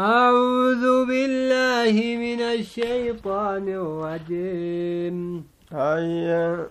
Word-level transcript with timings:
أعوذ 0.00 1.06
بالله 1.06 2.16
من 2.16 2.40
الشيطان 2.40 3.68
الرجيم. 3.68 5.44
هيا. 5.72 6.66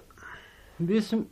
بسم 0.79 1.25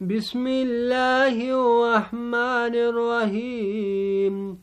بسم 0.00 0.46
الله 0.46 1.36
الرحمن 1.50 2.74
الرحيم. 2.90 4.58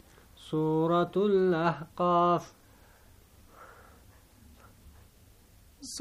سورة 0.52 1.12
الأحقاف. 1.16 2.54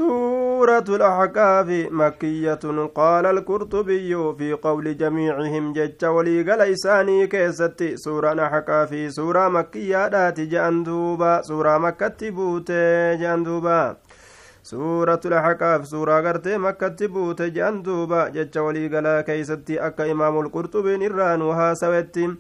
سورة 0.01 0.85
الأحقاف 0.89 1.69
مكية 1.91 2.65
قال 2.95 3.27
القرطبي 3.27 4.35
في 4.39 4.53
قول 4.53 4.97
جميعهم 4.97 5.73
جج 5.73 6.05
ولي 6.05 6.43
قال 6.51 6.61
إساني 6.61 7.27
كيستي 7.27 7.97
سورة 7.97 8.33
الأحقاف 8.33 8.91
سورة 9.09 9.49
مكية 9.49 10.09
دات 10.09 10.41
جاندوبا 10.41 11.43
سورة 11.43 11.79
مكة 11.79 12.31
بوت 12.31 12.71
جاندوبا 13.21 13.97
سورة 14.63 15.21
الأحقاف 15.25 15.87
سورة 15.89 16.21
غرتي 16.21 16.59
مكة 16.59 17.07
بوت 17.07 17.43
جاندوبا 17.43 18.29
جج 18.29 18.59
ولي 18.59 18.89
قال 18.89 19.21
كيستي 19.21 19.87
أكا 19.87 20.13
إمام 20.13 20.41
القرطبي 20.41 20.97
نران 20.97 21.43
وها 21.43 21.75
سويتي 21.75 22.35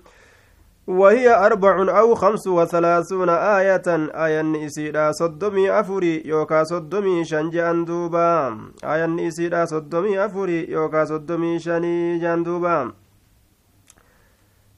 وهي 0.86 1.46
أربع 1.46 1.98
أو 1.98 2.14
خمس 2.14 2.46
وثلاثون 2.46 3.28
آية. 3.28 3.82
آية 4.26 4.42
نسيدا 4.42 5.12
صدمي 5.12 5.70
أفري 5.80 6.22
يوكا 6.26 6.64
صدمي 6.64 7.24
شنج 7.24 7.56
أندوبا. 7.56 8.58
آية 8.84 9.06
نسيدا 9.06 9.64
صدمي 9.64 10.24
أفري 10.24 10.70
يوكا 10.70 11.04
صدمي 11.04 11.58
شني 11.58 12.18
جندوبا. 12.18 12.92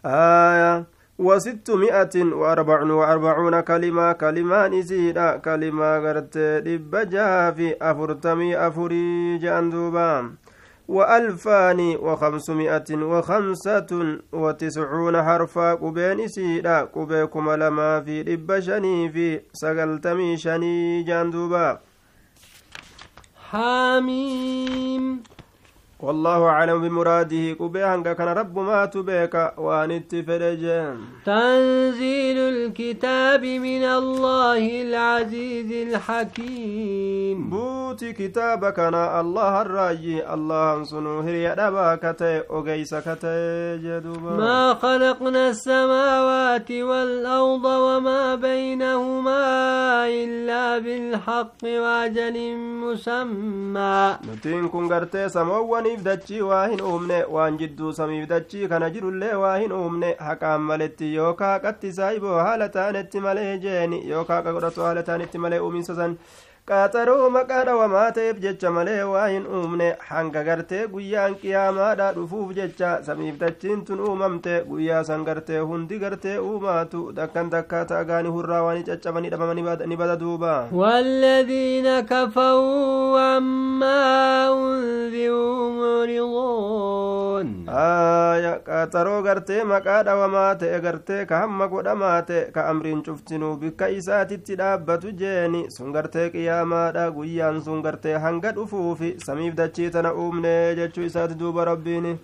آية 0.04 0.84
وستمائة 1.18 2.14
وأربع 2.16 2.82
وأربعون 2.82 3.60
كلمة 3.60 4.12
كلمة 4.12 4.68
نسيدا 4.68 5.36
كلمة 5.36 5.98
غرت 5.98 6.38
دبجا 6.38 7.50
في 7.50 7.77
أفرتمي 7.83 8.56
أفري 8.56 9.38
جندوبا. 9.38 10.30
وألفان 10.89 11.97
وخمسمائة 11.97 12.91
وخمسة 12.91 14.19
وتسعون 14.33 15.22
حرفا 15.22 15.75
قبين 15.75 16.28
سيدا 16.28 16.80
قبيكم 16.84 17.50
لما 17.50 18.00
في 18.00 18.22
لب 18.22 18.61
شني 18.61 19.12
في 19.12 19.41
سقلتمي 19.53 20.36
شني 20.36 21.03
جاندوبا. 21.03 21.80
حاميم 23.50 25.22
والله 26.00 26.44
أعلم 26.44 26.88
بمراده. 26.88 27.52
قبيها 27.60 27.96
كان 27.96 28.28
رب 28.28 28.58
ما 28.58 28.86
تبيك 28.86 29.34
وانت 29.58 30.14
فرجين 30.14 30.96
تنزيل 31.27 32.38
الكتاب 32.38 33.44
من 33.44 33.84
الله 33.84 34.82
العزيز 34.82 35.70
الحكيم. 35.88 37.50
بوتي 37.50 38.12
كتابك 38.12 38.78
أنا 38.78 39.20
الله 39.20 39.62
الراجي 39.62 40.32
الله 40.34 40.84
سنو 40.84 41.20
هريا 41.20 41.55
دباكتي 41.55 42.42
أغيسكتي 42.50 43.78
جدوبا. 43.83 44.30
ما 44.30 44.74
خلقنا 44.74 45.48
السماوات 45.48 46.70
والأرض 46.70 47.64
وما 47.64 48.34
بينهما 48.34 49.42
إلا 50.06 50.78
بالحق 50.78 51.62
وأجل 51.64 52.56
مسمى. 52.56 54.16
نتين 54.33 54.68
كن 54.68 54.88
سموان 55.28 55.88
samiif 55.89 56.03
dachii 56.05 56.41
waa 56.42 56.67
hin 56.69 56.81
uumne 56.86 57.19
waan 57.34 57.56
jidduu 57.58 57.92
samiif 57.98 58.27
dachii 58.28 58.69
kana 58.69 58.91
jirullee 58.91 59.33
waa 59.42 59.56
hin 59.58 59.72
uumne 59.72 60.11
haqaan 60.27 60.61
maletti 60.70 61.14
yookaa 61.14 61.53
haqatti 61.53 61.92
saayiboo 61.98 62.34
haala 62.39 62.69
taanetti 62.75 63.20
malee 63.27 63.58
jeeni 63.62 64.00
yookaa 64.11 64.36
haqa 64.41 64.53
godhatu 64.56 64.83
haala 64.86 65.03
taanetti 65.03 65.39
malee 65.45 65.61
uuminsa 65.69 65.95
san 66.00 66.17
qaaxaroo 66.69 67.30
maqaa 67.36 67.63
dhawamaa 67.67 68.11
ta'eef 68.17 68.37
jecha 68.43 68.70
malee 68.76 69.02
waa 69.14 69.26
hin 69.31 69.45
uumne 69.58 69.87
hanga 70.09 70.43
gartee 70.49 70.83
guyyaan 70.93 71.33
qiyaamaadha 71.42 72.05
dhufuuf 72.17 72.54
jecha 72.59 72.92
samiif 73.08 73.36
dachiin 73.42 73.81
tun 73.89 73.99
uumamte 74.09 74.54
guyyaa 74.70 75.02
san 75.09 75.26
gartee 75.30 75.59
hundi 75.71 75.99
gartee 76.04 76.37
uumaatu 76.45 77.02
dakkan 77.17 77.49
dakkaa 77.55 77.83
ta'agaani 77.92 78.31
hurraa 78.37 78.61
waan 78.67 78.83
caccabanii 78.92 79.30
dhabamanii 79.36 79.87
ni 79.92 79.95
bada 80.04 80.15
duuba 80.23 80.54
والذين 80.73 81.99
كفروا 81.99 83.20
عما 83.20 84.04
أنذروا 84.54 85.70
معرضون 85.80 87.65
آية 87.70 88.54
قاطرoo 88.67 89.21
gartee 89.27 89.64
maqaa 89.64 90.04
dhawamaa 90.08 90.55
ta'e 90.64 90.80
gartee 90.86 91.26
ka 91.26 91.39
hamma 91.43 91.67
godhamaa 91.67 92.21
ta'e 92.30 92.52
ka 92.55 92.67
amriin 92.71 93.04
cuftinuu 93.08 93.55
bikka 93.61 93.87
isaatitti 93.99 94.55
dhaabbatu 94.61 95.11
jeeni 95.21 95.65
sun 95.77 95.92
gartee 95.95 96.30
qiyyaa 96.36 96.56
qiyaamaadha 96.58 97.11
guyyaan 97.14 97.61
sun 97.63 97.83
gartee 97.83 98.14
hanga 98.19 98.52
dhufuufi 98.52 99.14
samiif 99.27 99.55
dachii 99.55 99.91
tana 99.91 100.13
uumne 100.14 100.74
jechuu 100.79 101.05
isaati 101.11 101.35
duuba 101.42 101.64
rabbiin 101.64 102.19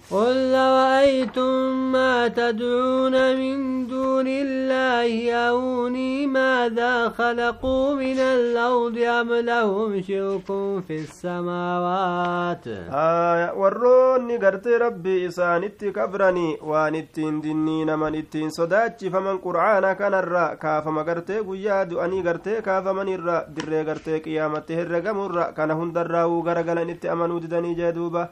رأيتم 0.65 1.93
ما 1.93 2.29
تدعون 2.29 3.37
من 3.37 3.87
دون 3.87 4.27
الله 4.27 5.35
أروني 5.49 6.27
ماذا 6.27 7.09
خلقوا 7.09 7.95
من 7.95 8.19
الأرض 8.19 8.99
أم 8.99 9.33
لهم 9.33 10.03
شرك 10.03 10.47
في 10.87 10.97
السماوات 11.05 12.67
آية 12.93 13.53
warroonni 13.61 14.39
gartee 14.39 14.79
rabbii 14.79 15.25
isaanitti 15.29 15.93
kabranii 15.93 16.59
waan 16.71 16.95
ittiin 16.95 17.43
dinnii 17.43 17.85
naman 17.85 18.15
ittiin 18.15 18.51
sodaachifaman 18.51 19.39
qur'aana 19.47 19.95
kanarra 19.95 20.57
kaafama 20.57 21.05
gartee 21.05 21.43
guyyaa 21.43 21.85
du'anii 21.91 22.23
gartee 22.23 22.61
kaafamanirra 22.63 23.37
dirree 23.57 23.85
gartee 23.85 24.21
qiyaamatti 24.25 24.75
herregamurra 24.81 25.53
kana 25.61 25.75
hundarraa'uu 25.83 26.43
garagalan 26.51 26.91
itti 26.97 27.09
amanuu 27.17 27.41
didanii 27.47 27.75
jee 27.83 27.93
duuba 27.99 28.29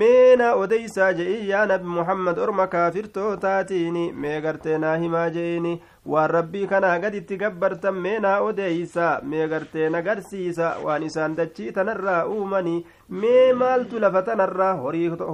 meena 0.00 0.48
odeysaa 0.62 1.12
je'i 1.18 1.36
yaa 1.50 1.66
nabi 1.66 1.86
muhammad 1.98 2.38
orma 2.46 2.66
kaafirtootaatiin 2.72 3.96
mee 4.24 4.40
gartee 4.40 4.78
naa 4.78 4.96
himaa 4.96 5.28
je'ini 5.36 5.72
waan 6.14 6.30
rabbii 6.30 6.66
kanaa 6.72 6.98
gaditti 7.04 7.36
gabbartan 7.42 7.94
mee 8.06 8.18
naa 8.20 8.40
odeysaa 8.48 9.20
mee 9.22 9.48
gartee 9.48 9.88
nagarsiisa 9.94 10.74
waan 10.84 11.02
isaan 11.08 11.36
dachii 11.36 11.72
tanarraa 11.72 12.26
uumanii 12.26 12.84
mee 13.08 13.52
maaltu 13.62 14.00
lafa 14.00 14.22
tanarraa 14.22 14.74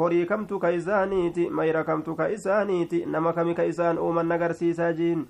horii 0.02 0.26
kamtu 0.26 0.58
ka 0.58 0.68
isaaniiti 0.78 1.48
mayra 1.50 1.84
kamtu 1.84 2.14
ka 2.14 2.28
isaaniiti 2.38 3.04
nama 3.06 3.32
kami 3.32 3.54
ka 3.54 3.62
isaan 3.72 3.98
uuman 3.98 4.26
nagarsiisaa 4.34 4.92
jiin 4.92 5.26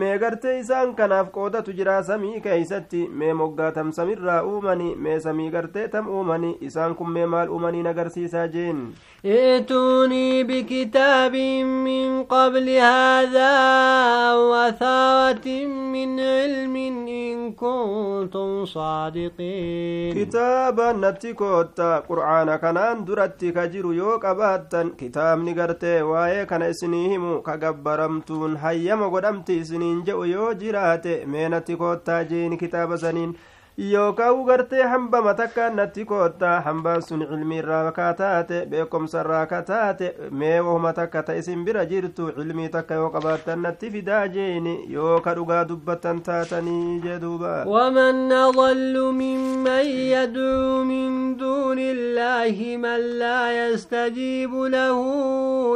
mee 0.00 0.18
gartee 0.22 0.58
isaan 0.60 0.94
kanaaf 0.98 1.30
qoodatu 1.36 1.72
jira 1.78 1.96
samii 2.10 2.40
keeysatti 2.44 3.00
mee 3.22 3.32
moggaatam 3.40 3.92
samirraa 3.98 4.42
uumani 4.50 4.88
mee 5.06 5.18
samii 5.24 5.50
gartee 5.56 5.88
tam 5.94 6.08
uumani 6.18 6.52
isaan 6.68 6.94
kun 7.00 7.10
mee 7.16 7.26
maal 7.36 7.48
uumaniin 7.56 7.86
agarsiisaa 7.94 8.46
jeen 8.56 8.84
ائتوني 9.24 10.44
بكتاب 10.44 11.34
من 11.86 12.22
قبل 12.24 12.68
هذا 12.68 13.52
أو 14.32 14.54
أثارة 14.54 15.46
من 15.66 16.20
علم 16.20 16.76
إن 16.76 17.52
كنتم 17.52 18.64
صادقين 18.64 20.14
kitaaba 20.14 20.92
natti 20.92 21.34
kootta 21.34 22.02
qur'aana 22.08 22.58
kanaan 22.58 23.04
duratti 23.06 23.52
ka 23.52 23.66
jiru 23.72 23.92
yoo 23.94 24.18
qabaattan 24.24 24.90
kitaabni 25.00 25.54
gartee 25.54 26.02
waa'ee 26.10 26.46
kana 26.46 26.68
isinii 26.74 27.08
himu 27.12 27.32
isiniin 29.77 30.03
jedhu 30.05 30.23
yoo 30.25 30.53
jiraate 30.61 31.13
mee 31.33 31.49
natti 31.53 31.75
koottaa 31.77 32.23
jeeni 32.31 32.57
kitaaba 32.57 32.97
saniin 32.97 33.35
yookaan 33.77 34.43
gartee 34.45 34.81
hambama 34.91 35.33
takka 35.37 35.69
natti 35.69 36.05
koottaa 36.05 36.61
hambaan 36.65 37.01
sun 37.01 37.19
cilmii 37.29 37.57
irraa 37.61 37.91
kaa 37.97 38.13
taate 38.21 38.61
beekumsa 38.69 39.19
irraa 39.21 39.45
ka 39.51 39.59
taate 39.67 40.07
mee 40.31 40.59
wahuma 40.67 40.93
takka 40.99 41.21
ta 41.27 41.33
isin 41.41 41.61
bira 41.65 41.83
jirtu 41.91 42.31
cilmii 42.37 42.69
takka 42.75 42.95
yoo 43.01 43.09
qabaattan 43.15 43.61
natti 43.65 43.91
fidaa 43.95 44.23
jeeni 44.37 44.73
yoo 44.93 45.19
ka 45.27 45.35
dhugaa 45.39 45.63
dubbattan 45.69 46.21
taatanii 46.29 47.19
duuba 47.21 47.53
ومن 47.67 48.31
أضل 48.31 48.97
ممن 49.11 49.85
يدعو 49.85 50.83
من 50.83 51.37
دون 51.37 51.79
الله 51.79 52.77
من 52.77 52.99
لا 53.19 53.69
يستجيب 53.69 54.53
له 54.53 54.97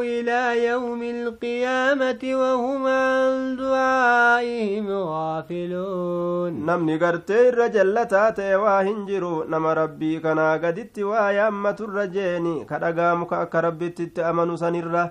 إلى 0.01 0.65
يوم 0.65 1.01
القيامة 1.03 2.21
وهم 2.23 2.87
عن 2.87 3.55
دعائهم 3.57 4.87
غافلون 4.89 6.65
namni 6.65 6.97
gartee 6.97 7.47
irra 7.49 7.67
jallataa 7.91 8.31
ta'e 8.31 8.55
waa 8.55 8.81
hin 8.87 9.05
jiru 9.05 9.43
nama 9.53 9.73
rabbii 9.75 10.19
kanaa 10.25 10.57
gaditti 10.63 11.03
waa 11.03 11.31
yaammaturra 11.37 12.05
jeeni 12.07 12.53
ka 12.65 12.79
dhagaamu 12.79 13.25
ka 13.25 13.41
akka 13.45 13.61
rabbitti 13.65 14.07
amanu 14.29 14.57
sanirra 14.57 15.03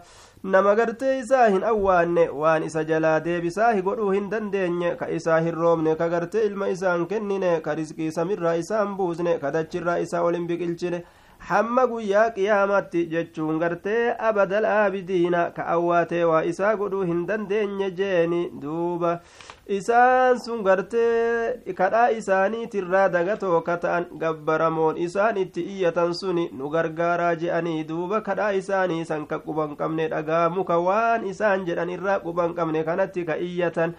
nama 0.54 0.74
gartee 0.74 1.18
isaa 1.18 1.48
hin 1.48 1.64
awwaanne 1.72 2.24
waan 2.42 2.62
isa 2.68 2.84
jalaa 2.90 3.20
deebisaa 3.26 3.72
godhuu 3.88 4.10
hin 4.16 4.30
dandeenye 4.30 4.94
ka 5.02 5.08
isaa 5.18 5.40
hin 5.40 5.54
roobne 5.54 5.94
ka 5.96 6.08
gartee 6.08 6.46
ilma 6.46 6.68
isaan 6.76 7.06
kennine 7.06 7.60
ka 7.60 7.74
riskii 7.74 8.10
samirraa 8.18 8.54
isaan 8.64 8.96
buusne 8.96 9.38
ka 9.44 9.50
dachirraa 9.58 9.98
isaa 10.06 10.22
ol 10.28 10.34
hin 10.40 10.46
biqilchine 10.52 11.04
hamma 11.48 11.86
guyyaa 11.90 12.30
qiyaamatti 12.36 13.06
jechuun 13.12 13.58
gartee 13.60 14.14
abadal 14.28 14.64
aabidiina 14.72 15.44
ka 15.56 15.64
awwaatee 15.74 16.24
waa 16.30 16.42
isaa 16.50 16.74
godhuu 16.76 17.02
hin 17.10 17.22
dandeenye 17.30 17.88
jeeni 18.00 18.40
duuba 18.62 19.12
isaan 19.78 20.38
sun 20.44 20.62
gartee 20.66 21.74
kadhaa 21.80 22.04
isaaniitirraa 22.18 23.08
dagatoo 23.16 23.60
ka 23.70 23.76
ta'an 23.86 24.06
gabbaramoon 24.22 24.98
isaan 25.06 25.36
itti 25.44 25.64
iyyatan 25.74 26.14
suni 26.20 26.46
nu 26.52 26.70
gargaaraa 26.76 27.34
je'anii 27.42 27.84
duuba 27.88 28.20
kadhaa 28.30 28.52
isaanii 28.60 29.04
san 29.10 29.26
ka 29.26 29.38
quban 29.48 29.76
qabne 29.82 30.08
dhagaa 30.14 30.46
muka 30.60 30.78
waan 30.88 31.26
isaan 31.34 31.66
jedhan 31.66 31.90
irraa 31.98 32.20
quban 32.28 32.54
qabne 32.54 32.84
kanatti 32.84 33.24
ka 33.24 33.36
iyyatan 33.48 33.94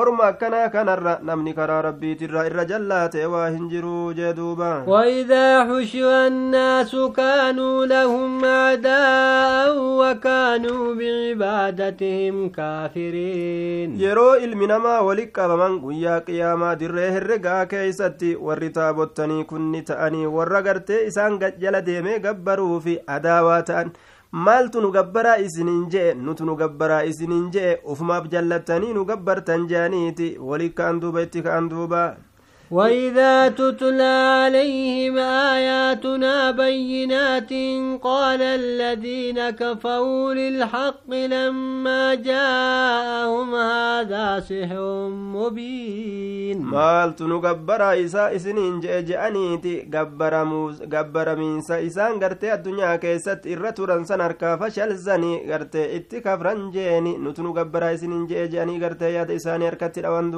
orma 0.00 0.24
akkanaa 0.30 0.68
kanarra 0.72 1.12
namni 1.28 1.52
karaa 1.58 1.78
rabbiitirra 1.86 2.42
irra 2.48 2.64
jallaate 2.70 3.22
waa 3.34 3.46
hin 3.54 3.68
jiruu 3.72 4.12
jee 4.18 4.32
duuba 4.38 4.70
وإذا 4.86 5.64
حشر 5.68 6.10
الناس 6.26 6.96
كانوا 7.16 7.86
لهم 7.86 8.44
أعداء 8.44 9.76
وكانوا 10.00 10.94
بعبادتهم 10.94 12.48
كافرين 12.48 13.96
yeroo 14.00 14.36
ilmi 14.36 14.66
namaa 14.66 15.00
walit 15.02 15.32
qabaman 15.32 15.78
guyyaa 15.80 16.20
qiyaamaa 16.26 16.74
dirree 16.82 17.10
herregaa 17.16 17.66
keeysatti 17.72 18.34
warri 18.48 18.70
taabottanii 18.70 19.44
kunni 19.44 19.82
ta'anii 19.82 20.26
warra 20.36 20.62
gartee 20.68 21.00
isaan 21.06 21.38
jala 21.64 21.80
deemee 21.88 22.18
gabbaruufi 22.28 22.98
adaawaa 23.16 23.62
ta'an 23.70 23.90
maaltu 24.44 24.80
nu 24.84 24.90
gabbaraa 24.92 25.36
isiniin 25.46 25.84
je'e 25.92 26.14
nutu 26.14 26.44
nu 26.44 26.54
gabbaraa 26.60 27.02
isiniin 27.10 27.50
je'e 27.54 27.70
ufumaaf 27.92 28.24
jallattanii 28.32 28.92
nu 28.96 29.04
gabbartan 29.10 29.66
je'aniiti 29.70 30.26
wali 30.48 30.68
ka'an 30.80 31.00
duuba 31.00 31.22
itti 31.26 31.42
ka'an 31.46 31.68
duuba 31.70 32.02
وإذا 32.70 33.48
تتلى 33.48 34.42
عليهم 34.42 35.18
آياتنا 35.18 36.50
بينات 36.50 37.52
قال 38.02 38.42
الذين 38.42 39.50
كفروا 39.50 40.34
للحق 40.34 41.10
لما 41.10 42.14
جاءهم 42.14 43.54
هذا 43.54 44.40
سحر 44.40 45.08
مبين. 45.08 46.62
مالت 46.62 47.22
نقبر 47.22 48.04
إساء 48.04 48.36
سنين 48.36 48.80
جأنيتي 48.80 49.88
قبر 50.92 51.36
من 51.36 51.58
إسان 51.70 52.24
قرتي 52.24 52.54
الدنيا 52.54 52.96
كيست 52.96 53.46
إرتورا 53.46 54.02
سنركا 54.02 54.56
فشل 54.56 54.94
زني 54.94 55.52
قرتي 55.52 55.96
اتكفرا 55.96 56.70
جيني 56.72 57.18
نتنو 57.18 57.52
قبر 57.52 57.96
سنين 57.96 58.26
جأني 58.26 58.84
قرتي 58.84 59.12
ياد 59.12 59.30
إساني 59.30 59.68
أركتي 59.68 60.00
الأوان 60.00 60.30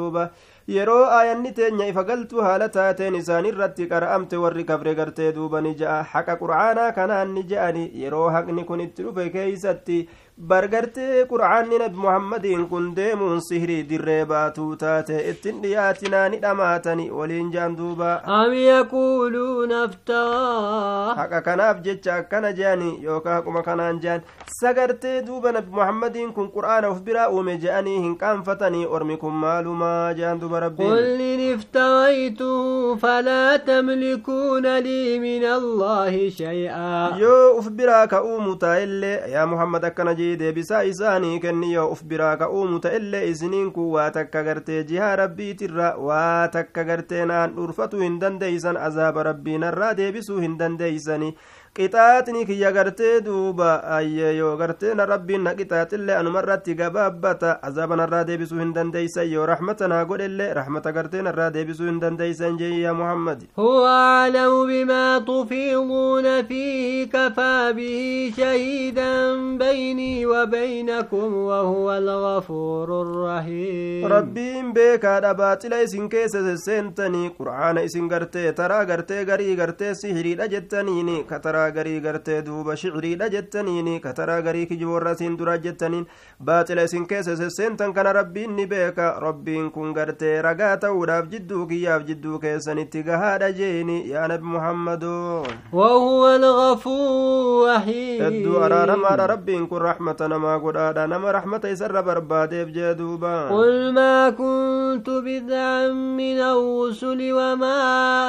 yeroo 0.68 1.04
aayanni 1.16 1.50
teenya 1.56 1.86
ifa 1.90 2.02
galtuu 2.08 2.42
haala 2.46 2.68
taateen 2.76 3.14
isaan 3.20 3.46
irratti 3.50 3.86
qara'amte 3.92 4.36
warri 4.42 4.64
kafre 4.70 4.94
gartee 4.94 5.32
duuba 5.36 5.60
ni 5.66 5.72
ja'a. 5.82 6.02
Haqa 6.12 6.36
qur'aanaa 6.42 6.92
kanaan 6.98 7.32
ni 7.34 7.42
je'ani. 7.52 7.84
Yeroo 8.02 8.28
haqni 8.34 8.64
kun 8.70 8.80
itti 8.86 9.02
dhufe 9.06 9.30
keeysatti 9.36 9.98
bargartee 10.38 11.24
qur'aanni 11.30 11.78
nabi 11.82 11.96
muhammadiin 12.02 12.60
kun 12.70 12.84
deemuun 12.96 13.40
sihrii 13.46 13.82
dirree 13.88 14.24
baatuu 14.32 14.76
taate 14.82 15.16
ittin 15.30 15.56
dhiyaatinaa 15.62 16.28
ni 16.28 16.38
dhamaatani 16.44 17.06
waliin 17.10 17.48
jaan 17.54 17.74
duuba 17.78 18.10
am 18.36 18.52
yaquuluuna 18.54 19.80
aftaraa 19.86 21.14
haqa 21.20 21.40
kanaaf 21.48 21.80
jecha 21.86 22.14
akkana 22.22 22.52
jeani 22.60 22.90
yookaa 23.06 23.34
haquma 23.38 23.62
kanaan 23.70 23.98
jean 24.04 24.22
sagartee 24.60 25.16
duuba 25.26 25.52
nabi 25.58 25.70
muhammadiin 25.80 26.30
kun 26.38 26.50
qur'aana 26.54 26.90
uf 26.94 27.02
biraa 27.10 27.26
uume 27.34 27.58
je'anii 27.66 27.96
hin 28.06 28.14
qaanfatanii 28.22 28.86
ormi 28.98 29.16
kun 29.24 29.34
maalumaa 29.46 30.14
jean 30.20 30.40
duuba 30.44 30.60
rabbiin 30.66 30.94
قل 30.94 31.20
إن 31.20 31.54
افتريته 31.54 32.96
فلا 32.96 33.56
تملكون 33.56 34.78
لي 34.78 35.18
من 35.18 35.44
الله 35.44 36.30
شيئا 36.30 37.18
yoo 37.18 37.58
uf 37.58 37.68
biraa 37.70 38.06
ka 38.06 38.22
uumu 38.24 38.56
ta'ellee 38.56 39.30
yaa 39.34 39.46
muhammad 39.46 39.84
akkana 39.84 40.14
jee 40.14 40.27
deebisaa 40.36 40.82
isaanii 40.90 41.38
kenni 41.40 41.72
yoo 41.72 41.86
uf 41.92 42.02
biraa 42.12 42.36
ka 42.36 42.48
uumu 42.50 42.78
ta'ellee 42.86 43.22
isiniin 43.30 43.70
kun 43.72 43.90
waa 43.94 44.10
takka 44.16 44.42
gartee 44.48 44.82
jihaa 44.90 45.16
rabbiitirra 45.20 45.90
waa 46.08 46.48
takka 46.56 46.84
gartee 46.84 47.24
naan 47.32 47.54
dhurfatu 47.56 48.00
hin 48.04 48.18
dandeeysan 48.20 48.76
azaaba 48.88 49.22
rabbiinarraa 49.30 49.94
deebisuu 50.02 50.40
hin 50.46 50.58
dandeeysani 50.58 51.30
qixaaxni 51.78 52.44
kiyya 52.50 52.72
gartee 52.76 53.20
duuba 53.26 53.70
ayyee 53.96 54.32
yoo 54.38 54.56
gartee 54.60 54.94
na 54.94 55.06
rabbiin 55.12 55.42
na 55.48 55.54
qixaaxillee 55.58 56.16
anumarratti 56.20 56.74
gabaabbata 56.80 57.58
azaaba 57.68 57.96
narraa 58.02 58.24
deebisuu 58.30 58.58
hin 58.62 58.72
dandeeysan 58.78 59.30
yoo 59.32 59.46
raxmata 59.52 59.88
naa 59.94 60.04
godhellee 60.12 60.50
raxmata 60.60 60.92
gartee 60.98 61.22
narraa 61.28 61.50
deebisuu 61.56 61.86
hin 61.90 62.00
dandeeysan 62.06 62.58
jee 62.62 62.72
yaa 62.82 62.94
muhammad 63.02 63.46
هو 63.58 63.86
أعلم 63.86 64.66
بما 64.66 65.18
تفيضون 65.18 66.42
فيه 66.42 67.04
كفى 67.04 67.72
به 67.76 68.32
شهيدا 68.36 69.12
بيني 69.58 70.26
وبينكم 70.26 71.34
وهو 71.34 71.92
الغفور 71.98 72.88
الرحيم 73.02 74.08
rabbiin 74.08 74.72
beekaadha 74.74 75.34
baaxila 75.34 75.80
isin 75.86 76.08
keessa 76.08 76.40
sesseentanii 76.48 77.30
qur'aana 77.38 77.82
isin 77.88 78.08
gartee 78.08 78.52
taraa 78.52 78.84
gartee 78.84 79.24
garii 79.30 79.56
gartee 79.56 79.94
sihiriidha 79.94 80.46
jettaniini 80.54 81.24
ka 81.30 81.38
taraa 81.68 81.74
garii 81.74 82.00
gartee 82.00 82.42
duuba 82.42 82.76
shiciriidha 82.76 83.28
jettaniini 83.30 84.00
ka 84.00 84.12
taraa 84.12 84.40
garii 84.42 84.66
kijiboorra 84.66 85.12
isin 85.16 85.36
dura 85.36 85.56
jettaniin 85.58 86.06
baaxila 86.40 86.82
isin 86.88 87.06
keessa 87.06 87.36
sesseentan 87.36 87.92
kana 87.94 88.12
rabbiin 88.12 88.56
ni 88.56 88.66
beeka 88.66 89.08
rabbiin 89.20 89.70
kun 89.70 89.92
gartee 89.92 90.42
ragaa 90.42 90.76
ta'uudhaaf 90.84 91.28
jidduu 91.32 91.66
kiyyaaf 91.72 92.06
jidduu 92.08 92.38
keessanitti 92.44 93.02
gahaadha 93.08 93.50
jeeni 93.60 93.98
yaa 94.10 94.28
nabi 94.28 94.44
muhammadoo 94.54 95.44
hedduu 98.22 98.58
araaramaadha 98.68 99.26
rabbiin 99.34 99.68
kun 99.68 99.82
raxmata 99.88 100.28
namaa 100.34 100.58
godhaadha 100.64 101.06
nama 101.14 101.32
raxmata 101.38 101.70
isarra 101.76 102.02
barbaadeef 102.10 102.72
jee 102.78 102.94
duuba 103.02 103.34
قل 103.58 103.92
ما 103.92 104.30
كنت 104.30 105.08
بدعا 105.10 105.88
من 105.92 106.38
الرسل 106.40 107.20
وما 107.32 107.78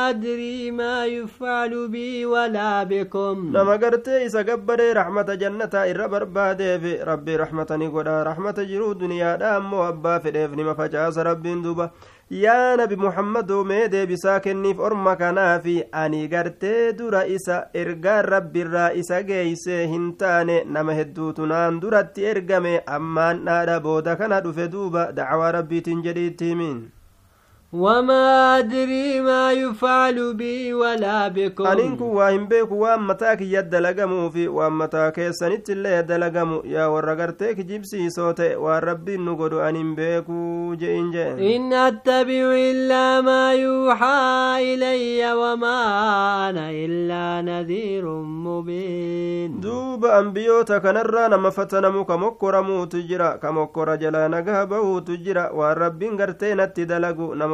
أدري 0.10 0.72
ما 0.72 1.06
يفعل 1.06 1.88
بي 1.88 2.26
ولا 2.26 2.84
بكم 2.84 3.29
nama 3.36 3.78
gartee 3.78 4.26
isa 4.26 4.44
gabbaree 4.44 4.94
raxmata 4.94 5.36
jannataa 5.42 5.86
irra 5.88 6.08
barbaadeef 6.10 6.84
rabbii 7.10 7.38
raxmata 7.38 7.78
ni 7.78 7.88
godha. 7.90 8.24
Raxmata 8.24 8.66
jiruu 8.66 8.94
duniyaadha 8.96 9.56
ammoo 9.58 9.84
abbaa 9.84 10.20
fedheef 10.20 10.52
nima 10.56 10.76
facaasa 10.76 11.24
rabbiin 11.24 11.64
duuba. 11.64 11.90
Yaa 12.30 12.76
nabi 12.78 12.96
muhammadoo 12.96 13.64
mee 13.64 13.88
deebisaa 13.90 14.40
kenniif 14.40 14.80
orma 14.80 15.16
kanaafi 15.16 15.84
ani 15.92 16.28
gartee 16.28 16.94
dura 16.94 17.26
isa 17.26 17.58
ergaan 17.74 18.26
rabbiirraa 18.26 18.92
isa 18.94 19.24
geeysee 19.24 19.88
hin 19.88 20.14
taane 20.18 20.64
nama 20.76 20.94
hedduutu 21.00 21.46
naan 21.54 21.80
duratti 21.81 22.26
ergame 22.34 22.76
ammaan 22.86 23.44
dhaadha 23.46 23.80
booda 23.80 24.16
kana 24.16 24.42
dhufe 24.42 24.68
duuba. 24.72 25.12
Dacwaa 25.12 25.52
rabbiitiin 25.52 26.04
jedhiitti 26.04 26.45
himin 26.54 26.80
وما 27.73 28.57
أدري 28.57 29.21
ما 29.21 29.52
يفعل 29.52 30.33
بي 30.33 30.73
ولا 30.73 31.28
بكم 31.28 31.66
kiyya 33.38 33.61
dalagamuu 33.64 34.31
fi 34.31 34.47
waan 34.47 34.73
mataa 34.73 35.11
keessanitti 35.11 35.71
illee 35.71 36.04
dalagamu 36.04 36.61
yaa 36.66 36.90
warra 36.90 37.16
gartee 37.16 37.54
kijibsiisoo 37.56 38.33
ta'e 38.40 38.56
waan 38.64 38.81
rabbiin 38.90 39.21
nu 39.26 39.35
godhu 39.42 39.61
ani 39.68 39.80
hin 39.83 39.92
beeku 39.99 40.76
je'in 40.81 41.11
jee 41.14 41.56
إن 41.56 41.73
أتبع 41.73 42.45
إلا 42.71 43.21
ما 43.21 43.54
يوحى 43.54 44.73
إلي 44.73 45.33
وما 45.33 45.80
أنا 46.49 46.71
إلا 46.71 47.42
نذير 47.42 48.06
مبين 48.45 49.61
duuba 49.61 50.14
ambiyoota 50.18 50.80
kanarraa 50.80 51.30
nama 51.30 51.52
fatanamu 51.52 52.06
ka 52.06 52.18
mokkoramuutu 52.18 53.02
jira 53.02 53.38
ka 53.38 53.52
mokkora 53.52 53.97
jalaa 53.97 54.28
nagaa 54.28 54.66
bahuutu 54.66 55.18
jira 55.18 55.52
waan 55.54 55.78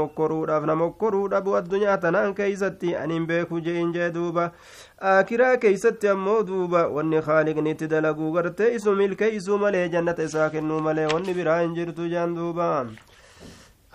mokkoruudhaaf 0.05 0.63
na 0.71 0.75
mokkoruu 0.83 1.27
dhabu 1.35 1.55
addunyaa 1.61 1.97
tanaan 2.07 2.33
keeysatti 2.41 2.95
anin 3.03 3.25
beeku 3.33 3.59
je'in 3.69 3.93
jee 3.99 4.09
duuba 4.19 4.47
aakiraa 5.15 5.53
keeysatti 5.65 6.07
ammoo 6.15 6.37
duuba 6.51 6.87
wanni 6.97 7.21
haaliqni 7.29 7.71
itti 7.75 7.87
dalaguu 7.95 8.31
gartee 8.37 8.71
isu 8.79 8.95
milkeeysuu 9.01 9.57
malee 9.65 9.87
jannata 9.97 10.23
isaa 10.31 10.49
kennuu 10.57 10.79
malee 10.89 11.07
wanni 11.13 11.33
biraa 11.41 11.59
hin 11.65 11.75
jirtu 11.79 12.07
jaan 12.15 12.35
duuba 12.39 12.69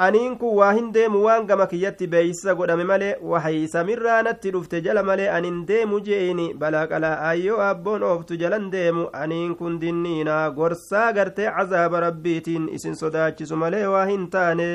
aniin 0.07 0.35
kun 0.41 0.55
waa 0.59 0.73
hin 0.77 0.87
deemu 0.97 1.19
waan 1.25 1.47
gama 1.49 1.67
kiyyatti 1.71 2.07
beeysa 2.13 2.55
godhame 2.59 2.85
malee 2.91 3.11
wahaysamirraa 3.33 4.23
natti 4.27 4.51
dhufte 4.55 4.81
jala 4.87 5.03
malee 5.09 5.29
anin 5.39 5.59
deemu 5.71 6.01
jeeni 6.07 6.47
balaa 6.63 6.87
qalaa 6.93 7.17
ayyoo 7.31 7.59
abboon 7.69 8.03
ooftu 8.11 8.37
jalan 8.43 8.71
deemu 8.75 9.05
aniin 9.23 9.55
kun 9.59 9.75
dinniinaa 9.83 10.45
gorsaa 10.59 11.13
gartee 11.19 11.51
cazaaba 11.59 12.01
rabbiitiin 12.07 12.69
isin 12.79 12.95
sodaachisu 13.03 13.57
malee 13.65 13.85
waa 13.95 14.05
hin 14.13 14.25
taane 14.37 14.69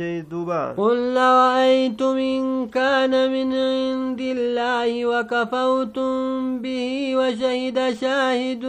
jee 0.00 0.16
duuba 0.30 0.60
قل 0.82 1.16
رأيتم 1.16 2.16
إن 2.18 2.68
كان 2.68 3.12
من 3.34 3.48
عند 3.54 4.20
الله 4.20 5.06
وكفرتم 5.06 6.12
به 6.62 7.16
وشهد 7.16 7.78
شاهد 8.00 8.64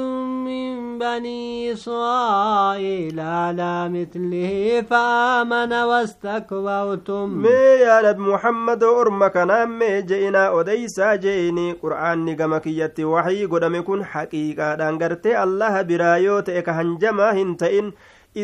من 0.48 1.00
بني 1.00 1.74
إسرائيل 1.74 3.20
على 3.20 3.90
مثله 3.90 4.54
فآمن 4.90 5.74
muhammadoo 8.28 8.94
orma 9.02 9.30
kanaan 9.36 9.70
mee 9.82 10.02
je'inaa 10.12 10.50
odeysaa 10.60 11.12
je'ini 11.26 11.66
qur'aanni 11.84 12.36
gama 12.42 12.60
kiyyatti 12.66 13.06
waxii 13.14 13.48
godhame 13.54 13.82
kun 13.90 14.04
haqiiqaadhaan 14.14 14.98
gartee 15.04 15.36
allaha 15.44 15.84
biraa 15.92 16.18
yoo 16.26 16.42
ta'e 16.50 16.62
ka 16.70 16.74
hanjamaa 16.80 17.32
hin 17.40 17.56
ta'in 17.64 17.92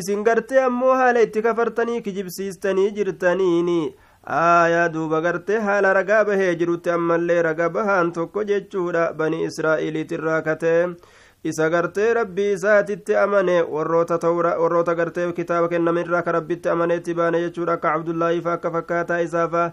isin 0.01 0.23
gartee 0.29 0.61
ammoo 0.65 0.95
haala 1.01 1.21
itti 1.27 1.41
kafartanii 1.47 2.01
kijibsiistanii 2.07 2.89
jirtaniini 2.97 3.79
aayaa 4.41 4.89
duuba 4.93 5.21
gartee 5.27 5.59
haala 5.69 5.93
ragaa 5.99 6.23
bahee 6.31 6.51
jirutti 6.61 6.91
ammallee 6.97 7.41
raga 7.47 7.69
bahaan 7.77 8.11
tokko 8.17 8.43
jechuudha 8.51 9.05
bani 9.21 9.43
israa'iiliitirraa 9.49 10.41
katee 10.49 10.81
isa 11.43 11.69
gartee 11.69 12.13
rabbii 12.13 12.51
isaatitti 12.53 13.15
amane 13.15 13.61
warroota 13.61 14.95
gartee 14.95 15.31
kitaaba 15.33 15.67
kenname 15.69 16.01
irraa 16.01 16.21
ka 16.21 16.31
rabbitti 16.31 16.69
amaneetti 16.69 17.13
baane 17.13 17.41
jechuudha. 17.41 17.73
Akka 17.73 17.93
abdullaahi 17.93 18.41
fa 18.41 18.53
akka 18.53 18.71
fakkaataa 18.71 19.19
isaafa 19.21 19.71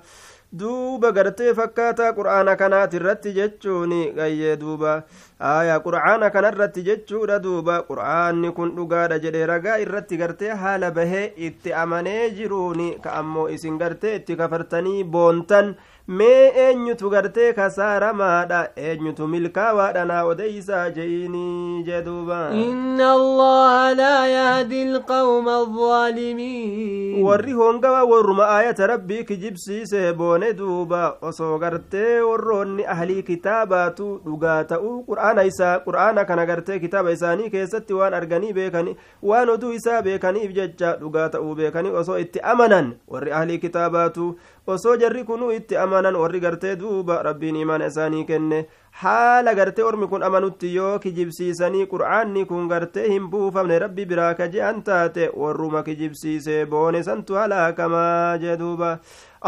duuba 0.58 1.11
gartee 1.12 1.54
fakkaataa 1.54 2.12
qur'aana 2.12 2.56
kanaati 2.56 2.96
irratti 2.96 3.32
jechuun 3.35 3.90
gayyee 4.14 4.56
duuba 4.61 5.02
aayaa 5.40 5.81
qur'aana 5.87 6.31
kanarratti 6.35 6.83
jechuudha 6.90 7.38
duuba 7.47 7.75
qur'aanni 7.88 8.52
kun 8.59 8.71
dhugaadha 8.76 9.19
jedhee 9.25 9.47
ragaa 9.52 9.78
irratti 9.87 10.16
gartee 10.23 10.55
haala 10.62 10.90
bahee 11.00 11.26
itti 11.49 11.73
amanee 11.83 12.31
jiruun 12.38 12.87
ka 13.05 13.12
ammoo 13.21 13.49
isin 13.59 13.76
gartee 13.83 14.14
itti 14.21 14.37
kafartanii 14.40 15.05
boontan 15.05 15.75
mee 16.19 16.52
eenyutu 16.64 17.11
gartee 17.12 17.52
kasaaramaadha 17.59 18.59
eenyutu 18.88 19.26
milkaawaadha 19.33 20.05
naa 20.11 20.23
odeysaa 20.33 20.85
je'iinii 20.99 21.83
jeduuba 21.88 22.38
inna 22.64 23.09
allaha 23.19 23.95
laa 24.00 24.26
yahdi 24.33 24.83
alqawma 24.88 25.57
alzaalimiin 25.62 27.25
warri 27.26 27.52
hongawa 27.61 28.05
warruma 28.12 28.49
aayata 28.57 28.87
rabbii 28.93 29.25
kijibsiise 29.31 30.12
boone 30.21 30.52
duuba 30.61 31.02
osoo 31.31 31.59
gartee 31.59 32.21
warroonni 32.28 32.87
ahlii 32.97 33.23
kitaabaatu 33.31 34.09
dhugaa 34.26 34.62
ta'uu 34.73 34.97
qur'aana 35.26 35.45
isaa 35.47 35.80
qur'aana 35.85 36.25
kana 36.25 36.47
gartee 36.47 36.78
kitaaba 36.78 37.11
isaanii 37.16 37.50
keessatti 37.50 37.95
waan 37.99 38.14
arganii 38.14 38.52
beekanii 38.52 38.97
waan 39.23 39.49
oduu 39.54 39.73
isaa 39.78 40.02
beekaniif 40.02 40.52
jecha 40.59 40.92
dhugaa 41.00 41.28
ta'uu 41.35 41.54
beekanii 41.61 41.90
osoo 42.02 42.18
itti 42.25 42.40
amanan 42.52 42.95
warri 43.14 43.33
ahlii 43.38 43.59
kitaabaatu 43.59 44.28
osoo 44.66 44.97
jarri 45.02 45.25
kunuu 45.25 45.50
itti 45.59 45.76
amanan 45.85 46.16
warri 46.23 46.40
gartee 46.47 46.76
duuba 46.76 47.23
rabbiin 47.28 47.56
imaana 47.64 47.90
isaanii 47.92 48.25
kenne 48.30 48.66
haala 49.02 49.54
gartee 49.54 49.85
ormi 49.85 50.06
kun 50.12 50.23
amanutti 50.23 50.75
yoo 50.75 50.99
kijibsiisanii 50.99 51.87
qur'aanni 51.95 52.47
kun 52.52 52.68
gartee 52.68 53.09
hin 53.14 53.30
buufamne 53.30 53.78
rabbi 53.87 54.06
biraa 54.12 54.33
ka 54.35 54.49
je'an 54.56 54.83
taate 54.90 55.30
warruma 55.45 55.83
kijibsiisee 55.88 56.64
boone 56.66 57.02
santu 57.11 57.35
halaakamaa 57.42 58.38
jee 58.45 58.56
duuba 58.62 58.99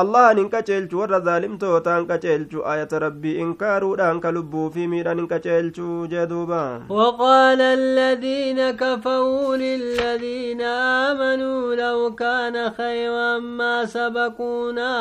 allahan 0.03 0.39
hin 0.39 0.49
qaceelchu 0.55 0.99
warra 1.01 1.21
zaalimtootaan 1.29 2.07
qaceelchu 2.11 2.65
ayata 2.73 2.99
rabbii 3.05 3.37
inkaaruudhaan 3.45 4.21
ka 4.25 4.31
lubbuu 4.37 4.71
fi 4.75 4.87
miidhan 4.93 5.19
hin 5.23 5.29
qaceelchu 5.33 6.07
jee 6.13 6.27
duuba 6.33 6.63
وقال 6.91 7.61
الذين 7.61 8.71
كفروا 8.71 9.57
للذين 9.57 10.61
آمنوا 11.09 11.75
لو 11.75 12.15
كان 12.15 12.71
خيرا 12.71 13.39
ما 13.39 13.85
سبقونا 13.87 14.93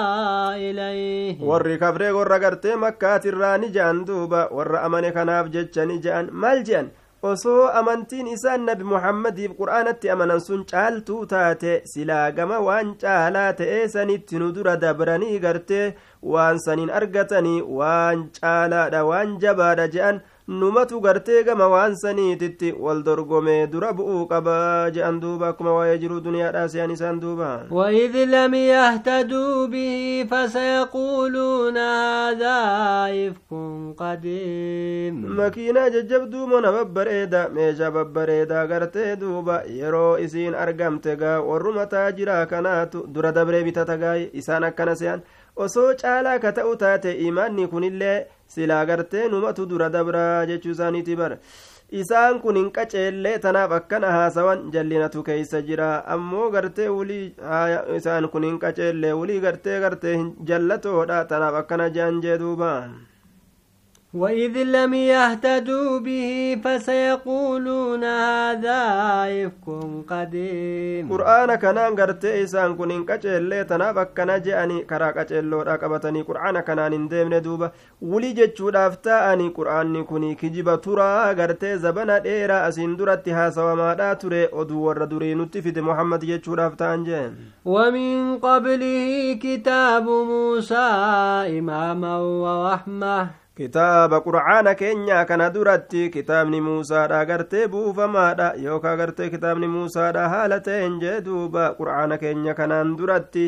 إليه 0.56 1.38
warri 1.42 1.78
kafree 1.78 2.12
gorra 2.12 2.40
gartee 2.40 2.76
makkaatirraa 2.76 3.58
ni 3.58 3.70
je'an 3.76 4.06
duuba 4.06 4.48
warra 4.52 4.82
amane 4.88 5.12
kanaaf 5.12 5.50
jecha 5.50 5.86
ni 5.86 6.00
je'an 6.00 6.30
maal 6.32 6.64
je'an 6.64 6.90
osoo 7.24 7.68
amantiin 7.80 8.28
isaan 8.28 8.66
nabi 8.66 8.84
muhammadiif 8.84 9.52
qur'aanatti 9.60 10.10
amanan 10.14 10.42
sun 10.48 10.64
caaltuu 10.72 11.26
taate 11.32 11.82
silaa 11.92 12.32
gama 12.32 12.60
waan 12.68 12.94
caalaa 13.04 13.54
ta'ee 13.62 13.88
sanitti 13.94 14.38
nu 14.40 14.52
dura 14.58 14.76
dabranii 14.84 15.40
gartee 15.46 15.96
waan 16.34 16.60
saniin 16.66 16.90
argatanii 17.00 17.62
waan 17.80 18.24
caalaadha 18.40 19.04
waan 19.10 19.38
jabaadha 19.46 19.88
je'an 19.96 20.22
numatu 20.49 21.01
gartee 21.01 21.43
gama 21.45 21.69
waan 21.69 21.95
saniititti 21.97 22.73
wal 22.85 23.03
dorgomee 23.03 23.67
dura 23.67 23.93
bu'uu 23.93 24.27
qaba 24.33 24.91
je'an 24.95 25.21
duuba 25.21 25.49
akkuma 25.49 25.73
waa'ee 25.77 25.99
jiruu 26.03 26.21
duniyaadhaa 26.21 26.69
se'an 26.69 26.91
isaan 26.91 27.21
duuba 27.21 27.51
وإذ 27.71 28.15
لم 28.25 28.55
يهتدوا 28.55 29.67
به 29.67 30.27
فسيقولون 30.31 31.77
هذا 31.79 32.59
إفك 33.29 33.53
قديم 33.99 35.37
makiinaa 35.37 35.91
jajjabduu 35.91 36.47
mona 36.47 36.73
babbareeda 36.73 37.49
meeshaa 37.49 37.91
babbareedaa 37.91 38.67
gartee 38.67 39.17
duuba 39.17 39.63
yeroo 39.79 40.19
isiin 40.19 40.55
argamte 40.55 41.17
gaa 41.17 41.41
warruma 41.41 41.87
taajiraa 41.87 42.47
kanaatu 42.47 43.07
dura 43.15 43.33
dabree 43.33 43.63
bitata 43.65 43.97
gaa 43.97 44.17
isaan 44.33 44.65
akkana 44.65 44.97
se'an 44.97 45.21
osoo 45.57 45.95
caalaa 46.03 46.39
ka 46.39 46.53
ta'u 46.53 46.77
taate 46.77 47.13
imaanni 47.29 47.67
kunillee 47.69 48.27
silaa 48.56 48.86
gartee 48.90 49.28
numatu 49.34 49.66
dura 49.72 49.90
dabraa 49.96 50.46
jechuu 50.52 50.72
isaaniiti 50.76 51.16
bara 51.22 51.38
isaan 52.02 52.40
kun 52.44 52.56
hin 52.60 52.70
qaceellee 52.78 53.36
tanaaf 53.44 53.72
akkana 53.80 54.12
haasawan 54.18 54.64
jallinatu 54.76 55.24
keeysa 55.28 55.62
jira 55.68 55.90
ammoo 56.16 56.48
gartee 56.56 56.88
wulii 56.96 57.26
isaan 57.98 58.28
kun 58.34 58.44
hin 58.50 58.58
qaceellee 58.64 59.14
wulii 59.20 59.40
gartee 59.46 59.80
gartee 59.86 60.16
jallatoodha 60.52 61.20
tanaaf 61.34 61.56
akkana 61.62 61.90
jean 62.00 62.22
jee 62.26 62.38
duuba 62.44 62.72
وإذ 64.14 64.64
لم 64.64 64.94
يهتدوا 64.94 66.00
به 66.00 66.58
فسيقولون 66.64 68.04
هذا 68.04 68.84
إفك 69.28 69.66
قديم 70.10 71.10
kanaan 71.60 71.96
gartee 71.96 72.42
isaan 72.42 72.78
kun 72.78 72.92
hin 72.92 73.04
qaceellee 73.06 73.66
tanaaf 73.66 73.98
akkana 74.04 74.38
je'anii 74.46 74.86
karaa 74.92 75.12
qaceelloodha 75.18 75.78
qabatanii 75.82 76.24
qur'aana 76.30 76.62
kanaan 76.70 76.94
hin 76.96 77.10
deemne 77.12 77.42
duuba 77.48 77.72
wulii 78.12 78.34
jechuudhaaf 78.40 78.96
ta'anii 79.08 79.50
qur'aanni 79.58 80.04
kun 80.12 80.28
kijiba 80.42 80.78
turaa 80.86 81.34
gartee 81.40 81.78
zabana 81.86 82.20
dheeraa 82.28 82.62
asiin 82.70 82.94
duratti 83.02 83.36
haasawamaadhaa 83.40 84.16
ture 84.22 84.44
oduu 84.52 84.86
warra 84.86 85.10
durii 85.16 85.34
nutti 85.42 85.62
fide 85.66 85.82
muhammad 85.90 86.24
jechuudhaaf 86.32 86.78
ta'an 86.84 87.04
jeen 87.10 87.36
ومن 87.66 88.38
قبله 88.40 89.40
كتاب 89.44 90.06
موسى 90.10 90.88
إماما 91.60 92.18
ورحمة 92.18 93.47
kitaaba 93.58 94.22
qur'aana 94.22 94.76
keenya 94.78 95.26
kana 95.26 95.50
duratti 95.50 96.10
kitaabni 96.14 96.62
muusaadha 96.62 97.26
gartee 97.26 97.68
buufamaadha. 97.68 98.54
Yookaa 98.66 98.96
gartee 98.98 99.30
kitaabni 99.34 99.68
muusaadha 99.68 100.30
haala 100.34 100.60
ta'een 100.68 101.00
jee 101.02 101.22
duuba 101.26 101.74
qur'aana 101.80 102.18
keenya 102.22 102.54
kanaan 102.60 102.94
duratti 102.98 103.46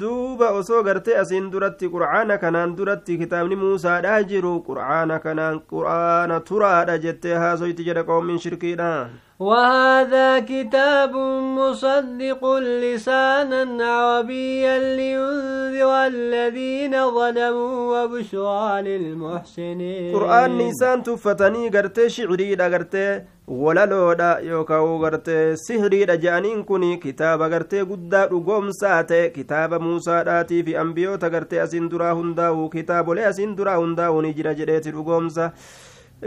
duuba 0.00 0.48
osoo 0.60 0.82
gartee 0.82 1.18
asiin 1.22 1.50
duratti 1.52 1.88
qur'aana 1.96 2.38
kanaan 2.38 2.72
duratti 2.78 3.18
kitaabni 3.18 3.56
muusaadha 3.56 4.16
jiru. 4.32 4.54
Qur'aana 4.68 5.20
kanaan 5.26 5.60
qur'aana 5.72 6.40
turaadha 6.48 6.96
jettee 7.04 7.36
haasoyti 7.44 7.84
jedha 7.90 8.02
qoomin 8.08 8.38
shirkiidha 8.46 8.90
وهذا 9.38 10.38
كتاب 10.38 11.12
مصدق 11.58 12.42
لسانا 12.58 13.84
عربيا 13.84 14.78
لينذر 14.96 15.90
الذين 16.06 17.10
ظلموا 17.10 17.74
وبشرى 18.04 18.82
للمحسنين. 18.82 20.14
قرآن 20.16 20.58
نيسان 20.58 21.02
تفتني 21.02 21.68
قرت 21.68 22.06
شعري 22.06 22.54
قرت 22.54 23.24
ولا 23.48 23.86
لودا 23.86 24.38
يوكاو 24.38 25.04
قرت 25.04 25.30
سهري 25.54 26.04
دجانين 26.04 26.62
كوني 26.62 26.96
كتاب 26.96 27.42
قرت 27.42 27.74
غدا 27.74 28.24
رقوم 28.24 28.70
ساتي 28.70 29.28
كتاب 29.28 29.74
موسى 29.74 30.24
داتي 30.24 30.62
في 30.62 30.80
أنبيوتا 30.80 31.28
قرت 31.28 31.54
أسندرا 31.54 32.12
هنداو 32.12 32.68
كتاب 32.68 33.10
لأسندرا 33.10 33.76
هنداو 33.76 34.22
نجرجريت 34.22 34.88
رقوم 34.88 35.28
ساتي 35.28 35.54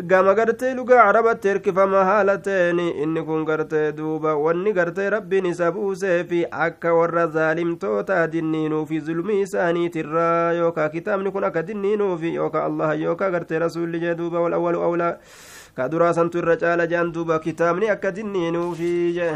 gama 0.06 0.34
gartee 0.36 0.74
lugaa 0.78 1.04
carabatti 1.06 1.48
hirkifama 1.50 2.04
haala 2.06 2.38
ta'een 2.38 2.80
inni 2.80 3.22
kun 3.26 3.46
gartee 3.46 3.92
duuba 3.98 4.36
wanni 4.38 4.74
gartee 4.74 5.10
rabbiin 5.10 5.46
isa 5.52 5.72
buusee 5.72 6.24
fi 6.30 6.46
akka 6.52 6.94
warra 6.94 7.28
zaalimtoota 7.38 8.20
dinniinuu 8.32 8.86
fi 8.86 9.00
zulmii 9.10 9.42
isaaniitirraa 9.42 10.54
yookaa 10.60 10.90
kitaabni 10.90 11.32
kun 11.32 11.44
akka 11.50 11.64
dinniinuufi 11.68 12.34
yookaa 12.36 12.66
allah 12.70 12.94
yookaa 13.02 13.30
gartee 13.32 13.60
rasuulli 13.66 14.00
jee 14.06 14.16
duuba 14.18 14.40
wal 14.46 14.54
awwalu 14.60 14.82
awlaa 14.90 15.14
ka 15.76 15.90
duraa 15.90 16.14
santu 16.14 16.38
irra 16.44 16.56
caala 16.66 16.88
jean 16.88 17.12
duuba 17.14 17.40
kitaabni 17.40 17.90
akka 17.90 18.12
dinniinuufi 18.12 18.92
jee 19.18 19.34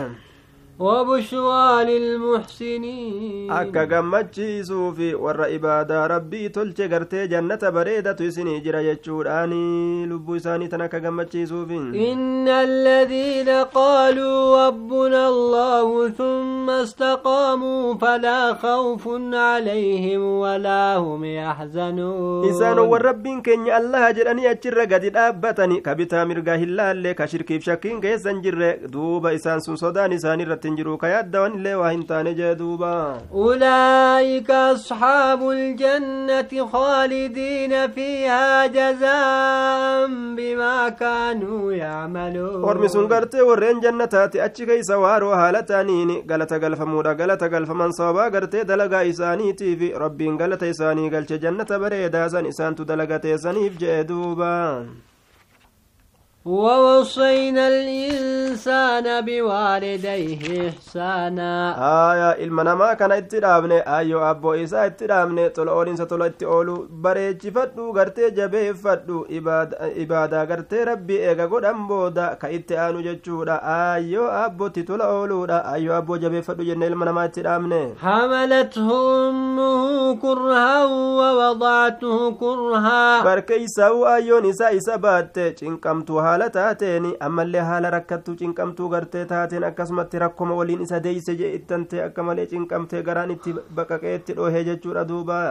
وبشرى 0.81 1.83
للمحسنين 1.89 3.51
akka 3.51 3.85
gammachiisuu 3.85 4.93
fi 4.97 5.13
warra 5.15 5.50
ibaadaa 5.50 6.07
rabbii 6.07 6.50
tolche 6.50 6.88
gartee 6.88 7.27
jannata 7.27 7.71
bareedatu 7.71 8.23
isinii 8.23 8.59
jira 8.65 8.83
jechuudhaani 8.83 10.05
lubbuu 10.11 10.35
isaanii 10.35 10.67
tan 10.67 10.81
akka 10.81 11.00
gammachiisuufi 11.00 11.77
إن 12.11 12.47
الذين 12.47 13.50
قالوا 13.50 14.67
ربنا 14.67 15.27
الله 15.27 16.09
ثم 16.09 16.69
استقاموا 16.69 17.93
فلا 17.95 18.53
خوف 18.53 19.07
عليهم 19.33 20.21
ولا 20.23 20.97
هم 20.97 21.23
يحزنون 21.25 22.45
isaanowwan 22.51 23.01
rabbiin 23.01 23.41
keenya 23.41 23.75
allaha 23.75 24.13
jedhanii 24.13 24.47
achirra 24.53 24.85
gadi 24.85 25.09
dhaabbatani 25.09 25.81
ka 25.81 25.95
bitaa 25.95 26.25
mirgaa 26.25 26.55
hin 26.63 26.75
laalle 26.79 27.13
ka 27.13 27.27
shirkiif 27.27 27.63
shakkiin 27.69 28.01
keessan 28.01 28.41
jirre 28.45 28.71
duuba 28.93 29.33
isaan 29.38 29.61
sun 29.61 29.77
sodaan 29.83 30.11
isaanii 30.17 30.45
irratti 30.47 30.71
hin 30.72 30.78
jiru 30.82 30.98
ka 31.04 31.12
yaaddawan 31.16 31.60
illee 31.60 31.75
waa 31.84 31.92
hin 31.96 32.08
taane 32.13 32.32
jee 32.42 32.56
duuba 32.63 32.94
أولئك 33.34 34.51
أصحاب 34.51 35.42
الجنة 35.50 36.51
خالدين 36.74 37.74
فيها 37.96 38.68
جزاء 38.68 40.08
بما 40.38 40.90
كانوا 40.90 41.74
يعملون 41.74 42.63
ormi 42.72 42.90
sun 42.90 43.08
gartee 43.08 43.42
warreen 43.50 43.82
jannataati 43.86 44.42
achi 44.48 44.66
keeysa 44.70 44.98
waaroo 45.04 45.34
haala 45.42 45.62
ta'aniin 45.63 46.12
galata 46.32 46.60
galfamuudha 46.63 47.13
galata 47.22 47.50
galfaman 47.50 47.92
sababaa 48.00 48.30
gartee 48.36 48.63
dalagaa 48.72 49.04
isaaniitiif 49.12 49.82
rabbiin 50.06 50.38
galata 50.42 50.68
isaanii 50.74 51.10
galche 51.16 51.38
jannata 51.46 51.80
bareedaasan 51.84 52.46
isaantu 52.54 52.86
dalagateessaniif 52.92 53.74
jee 53.84 54.04
duuba 54.12 54.51
ووصينا 56.45 57.67
الإنسان 57.67 59.25
بوالديه 59.25 60.69
إحسانا. 60.69 61.53
آية 62.13 62.45
المنما 62.45 62.93
كان 62.93 63.12
اتدامني 63.12 63.79
أيو 63.79 64.19
أبو 64.29 64.53
إسا 64.53 64.86
اتدامني 64.86 65.50
طلع 65.50 65.71
أولين 65.71 65.95
ستطلع 65.95 66.25
اتقولوا 66.25 66.86
بريتش 66.89 67.48
فدو 67.48 67.91
غرتي 67.98 68.29
جبه 68.29 68.71
فدو 68.71 69.25
إبادة 70.01 70.43
غرتي 70.43 70.83
ربي 70.83 71.29
إيغا 71.29 71.45
قد 71.45 71.65
أمبودا 71.65 72.33
كإتآنو 72.33 73.01
جتشودا 73.01 73.60
أيو 73.63 74.25
أبو 74.25 74.67
تطلع 74.67 75.05
أولودا 75.05 75.74
أيو 75.74 75.98
أبو 75.98 76.15
جبه 76.15 76.41
فدو 76.41 76.63
جنة 76.63 76.88
المنما 76.88 77.25
اتدامني 77.25 77.93
حملته 78.01 78.89
أمه 79.29 80.15
كرها 80.15 80.86
ووضعته 80.86 82.31
كرها. 82.31 83.24
بركيساو 83.24 84.07
أيو 84.07 84.39
نساء 84.39 84.77
إسا 84.77 84.95
باتي 84.95 85.51
چنكمتوها 85.51 86.30
haala 86.31 86.50
taateen 86.59 87.09
ammallee 87.29 87.65
haala 87.71 87.95
rakkattuu 87.97 88.35
cinqamtuu 88.43 88.89
gartee 88.95 89.25
taateen 89.33 89.67
akkasumatti 89.71 90.23
rakkoma 90.25 90.61
waliin 90.61 90.85
isa 90.88 91.03
deeyse 91.09 91.35
jee 91.43 91.51
ittantee 91.59 92.05
akka 92.07 92.29
malee 92.29 92.47
cinqamtee 92.53 93.03
garaan 93.09 93.35
itti 93.38 93.57
baqaqee 93.81 94.15
itti 94.21 94.39
dhoohee 94.39 94.63
jechuudha 94.71 95.09
duuba 95.11 95.41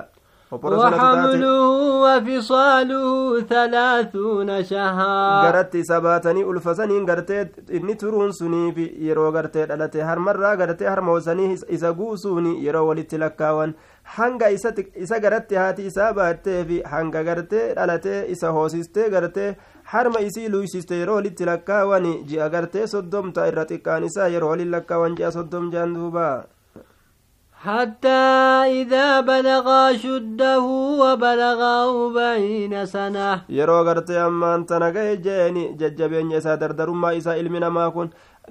وحمله 0.52 1.60
وفصاله 2.04 3.40
ثلاثون 3.40 4.64
شهرا 4.64 5.42
غرت 5.44 5.76
سباتني 5.76 6.42
ألفسني 6.50 6.98
غرتي 7.08 7.46
إني 7.70 7.94
ترون 7.94 8.32
سني 8.32 8.72
في 8.72 8.84
يرو 8.98 9.28
غرتي 9.28 9.66
دلتي 9.66 10.02
هر 10.02 10.18
مرة 10.18 10.54
غرتي 10.54 10.86
هر 10.88 11.00
موسني 11.00 11.54
إسا 11.54 11.90
قوسوني 11.90 12.64
يرو 12.64 12.88
ولت 12.88 13.14
لكاوان 13.14 13.74
hanga 14.16 14.50
isa 14.50 15.18
garatti 15.20 15.54
haati 15.54 15.86
isaa 15.86 16.12
baattee 16.12 16.64
fi 16.68 16.82
hanga 16.92 17.22
gartee 17.28 17.74
dhalatee 17.76 18.24
isa 18.34 18.48
hoosistee 18.56 19.10
gartee 19.10 19.50
harma 19.92 20.20
isii 20.28 20.48
luysiste 20.54 20.94
yeroo 21.00 21.16
walitti 21.18 21.44
lakkaawani 21.50 22.12
ji'a 22.30 22.48
gartee 22.54 22.86
soddomta 22.94 23.46
irra 23.50 23.64
xiqqaan 23.70 24.04
isaa 24.10 24.28
yeroo 24.36 24.50
waliin 24.54 24.70
lakkaawan 24.76 25.16
ji'a 25.20 25.30
soddom 25.38 25.70
jaan 25.76 25.94
duubaa 25.98 26.38
حتى 27.60 28.22
إذا 28.80 29.20
بلغ 29.20 29.66
شده 29.96 30.60
وبلغ 31.02 31.60
أربعين 31.84 32.86
سنة 32.86 33.42
يرو 33.48 33.80
غرتي 33.82 34.16
أما 34.26 34.54
أنت 34.54 34.72
نغي 34.72 35.16
جيني 35.16 35.72
ججبين 35.80 36.30
يسا 36.30 36.54
دردرما 36.54 37.16
إسا 37.16 37.40
إلمنا 37.40 37.68
ما 37.68 37.88
كن 37.88 38.08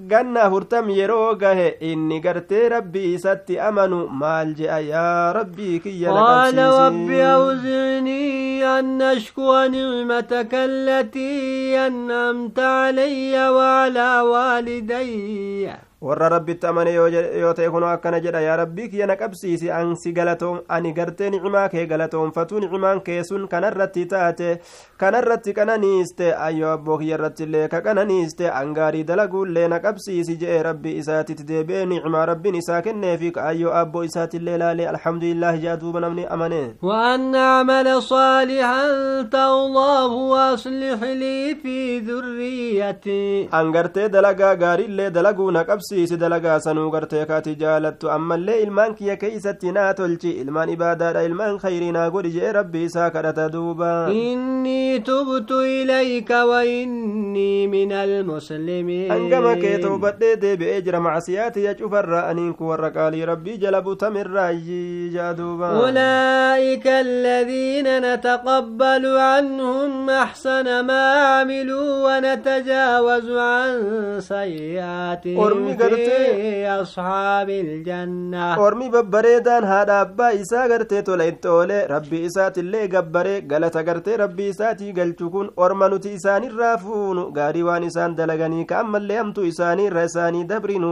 ganna 0.08 0.44
hurtam 0.52 0.90
yeroo 0.90 1.36
gahe 1.42 1.68
inni 1.92 2.20
gartee 2.26 2.70
rabbii 2.74 3.14
isatti 3.16 3.60
amanu 3.70 4.00
maal 4.22 4.54
je'a 4.60 4.80
yaa 4.92 5.34
rabbii 5.40 5.80
kiyya 5.84 6.12
قال 6.12 6.58
رب 6.58 7.10
أوزعني 7.12 8.64
أن 8.80 9.02
أشكر 9.02 9.68
نعمتك 9.68 10.54
التي 10.54 11.78
أنعمت 11.88 12.60
علي 12.60 13.50
وعلى 13.50 14.22
والدي 14.22 15.70
warra 16.08 16.28
rabbitti 16.32 16.68
amane 16.68 16.92
yoo 16.94 17.54
ta'e 17.54 17.70
kunoo 17.72 17.90
akkana 17.92 18.20
jedha 18.26 18.42
yaa 18.42 18.56
rabbii 18.60 18.88
kiyya 18.92 19.08
na 19.08 19.16
qabsiisi 19.22 19.72
an 19.78 19.96
si 20.02 20.12
galatoon 20.18 20.62
ani 20.76 20.94
gartee 21.00 21.30
nicimaa 21.34 21.64
kee 21.74 21.86
galatoonfatu 21.92 22.60
nicimaan 22.64 23.02
kee 23.08 23.24
sun 23.30 23.48
kanarratti 23.54 24.06
taate 24.14 24.62
kanarratti 25.04 25.54
qananiiste 25.58 26.30
ayyoo 26.46 26.70
abboo 26.76 26.98
kiyya 27.02 27.18
irratti 27.18 27.44
illee 27.48 27.68
ka 27.74 27.82
qananiiste 27.88 28.46
an 28.62 28.72
gaarii 28.78 29.04
dalaguullee 29.10 29.68
na 29.74 29.80
qabsiisi 29.88 30.38
jedhe 30.44 30.62
rabbii 30.70 30.96
isaatitti 31.02 31.44
deebi'ee 31.52 31.84
nicimaa 31.92 32.26
rabbiin 32.32 32.56
isaa 32.62 32.82
kenneefi 32.88 33.32
ka 33.40 33.44
ayyoo 33.52 33.74
abboo 33.82 34.04
isaatiillee 34.12 34.58
laalee 34.64 34.88
alhamdulillaahi 34.94 35.62
jaa 35.68 35.76
duuba 35.84 36.00
namni 36.08 36.26
amane 36.38 36.62
وأن 36.84 37.36
أعمل 37.36 38.02
صالحا 38.02 38.84
ترضاه 39.32 40.14
وأصلح 40.14 41.04
لي 41.04 41.56
في 41.64 42.00
ذريتي 42.00 43.50
an 43.52 43.72
gartee 43.72 44.10
dalagaa 44.10 44.56
gaariillee 44.56 45.10
dalaguu 45.12 45.52
na 45.52 45.64
qabsi 45.90 46.06
qabsiisi 46.06 46.18
dalagaa 46.22 46.60
sanuu 46.60 46.90
gartee 46.92 47.26
kaati 47.26 47.56
jaalattu 47.62 48.10
ammallee 48.16 48.58
ilmaan 48.64 48.94
kiyya 48.96 49.16
keeysatti 49.18 49.72
naa 49.72 49.94
tolchi 49.94 50.30
ilmaan 50.42 50.70
ibaadaadha 50.70 51.24
ilmaan 51.28 51.58
khayrii 51.64 51.92
naa 51.96 52.10
godhi 52.14 52.32
jee 52.36 52.52
rabbi 52.58 52.84
isaa 52.90 53.10
kadhata 53.16 53.50
duuba 53.54 53.90
innii 54.14 55.00
tubtu 55.08 55.62
ilayka 55.66 56.46
wa 56.46 56.60
innii 56.66 57.68
min 57.74 57.92
almuslimiin 58.02 59.10
hangama 59.12 59.56
kee 59.64 59.78
toobadhee 59.86 60.36
deebi'ee 60.44 60.82
jira 60.82 61.00
macsiyaatiya 61.08 61.74
cufarra 61.82 62.22
aniin 62.30 62.54
kun 62.54 62.68
warra 62.74 62.92
qaalii 62.98 63.26
rabbii 63.32 63.58
jala 63.66 63.82
butamirraayyi 63.82 65.10
jaa 65.18 65.34
duuba 65.34 65.70
أولئك 65.80 66.88
الذين 66.88 67.88
نتقبل 68.14 69.06
عنهم 69.18 70.10
أحسن 70.10 70.68
ما 70.86 71.04
عملوا 71.14 71.90
ونتجاوز 72.06 73.30
عن 73.32 73.72
سيئاتهم 74.20 75.40
في 75.88 76.68
أصحاب 76.82 77.50
الجنة 77.50 78.56
ormi 78.58 78.90
babbareedaan 78.90 79.64
haadha 79.72 80.00
abbaa 80.06 80.32
isaa 80.34 80.68
gartee 80.68 81.02
tola 81.04 81.26
itti 81.32 81.48
oole 81.48 81.88
rabbii 81.94 82.24
isaatillee 82.30 82.88
gabbaree 82.88 83.42
galata 83.42 83.84
gartee 83.84 84.18
rabbii 84.24 84.50
isaatii 84.54 84.92
galchu 85.00 85.30
kun 85.32 85.50
orma 85.58 85.90
nuti 85.90 86.14
isaanirraa 86.20 86.78
fuunu 86.78 87.32
gaarii 87.38 87.64
waan 87.70 87.84
isaan 87.90 88.16
dalaganii 88.20 88.66
ka 88.72 88.80
ammallee 88.84 89.18
hamtuu 89.22 89.46
isaanii 89.54 89.86
irra 89.92 90.04
isaanii 90.12 90.44
dabrinu 90.52 90.92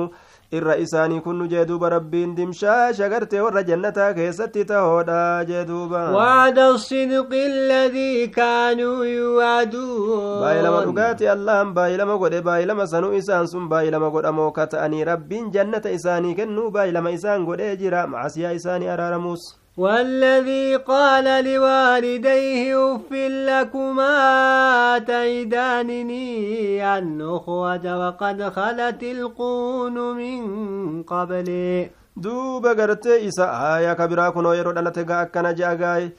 irra 0.52 0.76
isaanii 0.80 1.20
kun 1.22 1.44
jee 1.52 1.66
duuba 1.68 1.90
rabbiin 1.90 2.36
dimshaasha 2.36 3.10
gartee 3.14 3.42
warra 3.46 3.64
jannataa 3.70 4.14
keessatti 4.20 4.64
tahoodha 4.66 5.44
jee 5.50 5.66
duuba 5.68 6.02
وعد 6.16 6.60
الصدق 6.60 7.30
الذي 7.34 8.28
كانوا 8.28 9.06
يوعدون 9.06 10.42
baay'ilama 10.42 10.82
dhugaati 10.88 11.28
allahan 11.36 11.74
baay'ilama 11.76 12.18
godhe 12.18 12.42
baay'ilama 12.42 12.88
sanuu 12.88 13.14
isaan 13.20 13.48
sun 13.48 13.68
baay'ilama 13.70 14.10
godhamoo 14.10 14.52
ka 14.56 14.68
ta'anii 14.72 15.04
rabbiin 15.04 15.52
jannata 15.52 15.92
isaanii 15.92 16.36
kennuu 16.36 16.72
baay'ilama 16.72 17.12
isaan 17.12 17.44
godhee 17.46 17.76
jira 17.78 18.08
macasiyaa 18.08 18.52
isaanii 18.60 18.88
araaramuus 18.96 19.44
والذي 19.78 20.76
قال 20.76 21.46
لوالديه 21.46 22.96
اف 22.96 23.12
لكما 23.50 25.00
تيدانني 25.08 26.98
أن 26.98 27.22
أخرج 27.22 27.88
وقد 27.88 28.44
خلت 28.50 29.04
القون 29.04 30.16
من 30.18 31.04
قبلي. 31.04 31.90
دوب 32.18 32.66
قرتي 32.68 33.28
اسا 33.28 33.78
آية 33.78 33.94
كبيرة 33.94 34.30
كنو 34.30 34.54
يرو 34.54 34.72
لنتقى 34.72 35.22
اكنا 35.22 35.52
جاقاي 35.52 36.12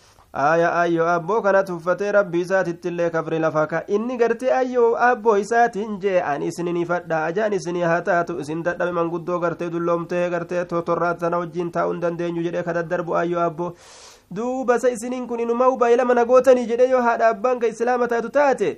aayaa 0.46 0.72
ayyoo 0.80 1.06
abboo 1.12 1.40
kana 1.42 1.62
tuffatee 1.68 2.12
rabbii 2.16 2.40
isaatittillee 2.46 3.10
kafri 3.10 3.38
lafa 3.44 3.66
ka. 3.66 3.82
Inni 3.96 4.16
gartee 4.16 4.52
ayyoo 4.58 4.90
abboo 5.06 5.36
isaatiin 5.44 5.96
jee 6.00 6.20
an 6.32 6.42
isinin 6.48 6.76
ifadha 6.82 7.24
ajaan 7.30 7.52
isinii 7.58 7.82
haa 7.92 8.00
taatu. 8.10 8.38
Isin 8.40 8.62
dadhabe 8.62 8.92
manguddoo 8.98 9.38
gartee 9.46 9.70
dulloomtee 9.70 10.28
gartee 10.30 10.64
totorraa 10.64 11.14
tana 11.14 11.38
wajjiin 11.44 11.70
taa'uu 11.78 11.92
hin 11.92 12.00
dandeenyu 12.04 12.42
jedhee 12.46 12.62
ka 12.68 12.72
daddarbu 12.78 13.16
ayyoo 13.22 13.40
abboo 13.46 13.72
duuba 14.36 14.78
sa 14.78 14.88
isiniin 14.94 15.26
kun 15.28 15.40
inuma 15.40 15.70
baay'ilama 15.82 16.14
nagootanii 16.14 16.66
jedhe 16.70 16.88
yoo 16.90 17.02
haadha 17.02 17.28
abbaan 17.34 17.58
ka 17.60 17.66
islaama 17.74 18.08
taatu 18.08 18.28
taate 18.34 18.70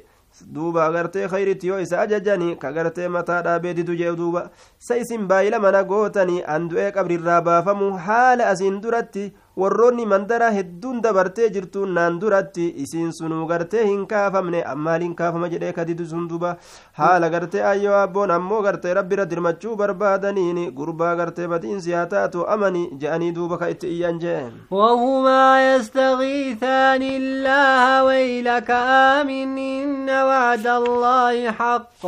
duuba 0.54 0.84
agartee 0.86 1.26
khayritti 1.28 1.66
yoo 1.72 1.78
isa 1.84 2.00
ajajanii 2.04 2.54
ka 2.56 2.70
gartee 2.72 3.08
mataa 3.08 3.42
dhaabee 3.42 3.74
didu 3.74 3.96
jee 4.00 4.12
duuba. 4.16 4.44
Sa 4.78 4.96
isin 4.96 5.26
baay'ilama 5.28 5.72
nagootanii 5.76 6.42
an 6.46 6.68
du'ee 6.70 6.90
qabrirraa 6.98 7.40
baafamu 7.42 7.90
haala 8.06 8.46
asiin 8.52 8.80
duratti 8.84 9.24
warroonni 9.62 10.06
mandara 10.12 10.50
hedduun 10.56 11.00
dabartee 11.06 11.48
jirtuun 11.56 11.92
naan 11.98 12.18
duratti 12.24 12.66
isiin 12.84 13.12
sunuu 13.18 13.46
gartee 13.52 13.84
hin 13.86 14.06
kaafamne 14.12 14.62
ammaaliin 14.72 15.14
kaafama 15.20 15.48
jedhee 15.54 15.72
kadidu 15.78 16.06
sun 16.12 16.28
duba 16.32 16.52
haala 17.00 17.30
gartee 17.36 17.62
ayyoo 17.72 17.96
abboon 18.02 18.30
ammoo 18.38 18.62
gartee 18.68 18.94
rabbira 19.00 19.26
dirmachuu 19.34 19.76
barbaadaniin 19.82 20.60
gurbaa 20.80 21.14
gartee 21.22 21.48
badiinsi 21.54 21.92
haa 21.98 22.06
taatu 22.14 22.46
amani 22.56 22.84
je'anii 23.04 23.32
duuba 23.40 23.58
ka 23.64 23.70
itti 23.76 23.88
iyyan 23.96 24.18
jee 24.26 24.38
وهما 24.70 25.74
يستغيثان 25.74 27.02
الله 27.02 28.04
ويلك 28.04 28.70
آمن 29.16 29.58
إن 29.58 30.08
وعد 30.10 30.66
الله 30.66 31.50
حق 31.50 32.02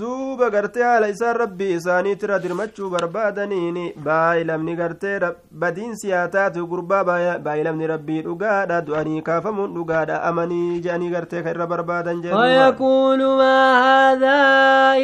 duuba 0.00 0.50
gartee 0.54 0.82
haala 0.84 1.08
isaan 1.12 1.36
rabbii 1.42 1.72
isaaniitira 1.78 2.38
dirmachuu 2.44 2.88
barbaadaniin 2.94 3.78
baayilamni 4.08 4.74
gartee 4.80 5.14
badiinsi 5.62 6.10
haa 6.16 6.28
taatu 6.34 6.66
gurbaa 6.72 7.02
baayilamni 7.46 7.86
rabbii 7.92 8.22
dhugaadha 8.26 8.80
du'anii 8.88 9.22
kaafamuun 9.28 9.74
dhugaadha 9.76 10.20
amanii 10.30 10.80
jedhanii 10.86 11.10
gartee 11.16 11.42
ka 11.42 11.50
irra 11.56 11.66
barbaadan 11.74 12.22
ويقول 12.26 13.20
ما 13.40 13.58
هذا 13.88 14.40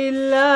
إلا 0.09 0.49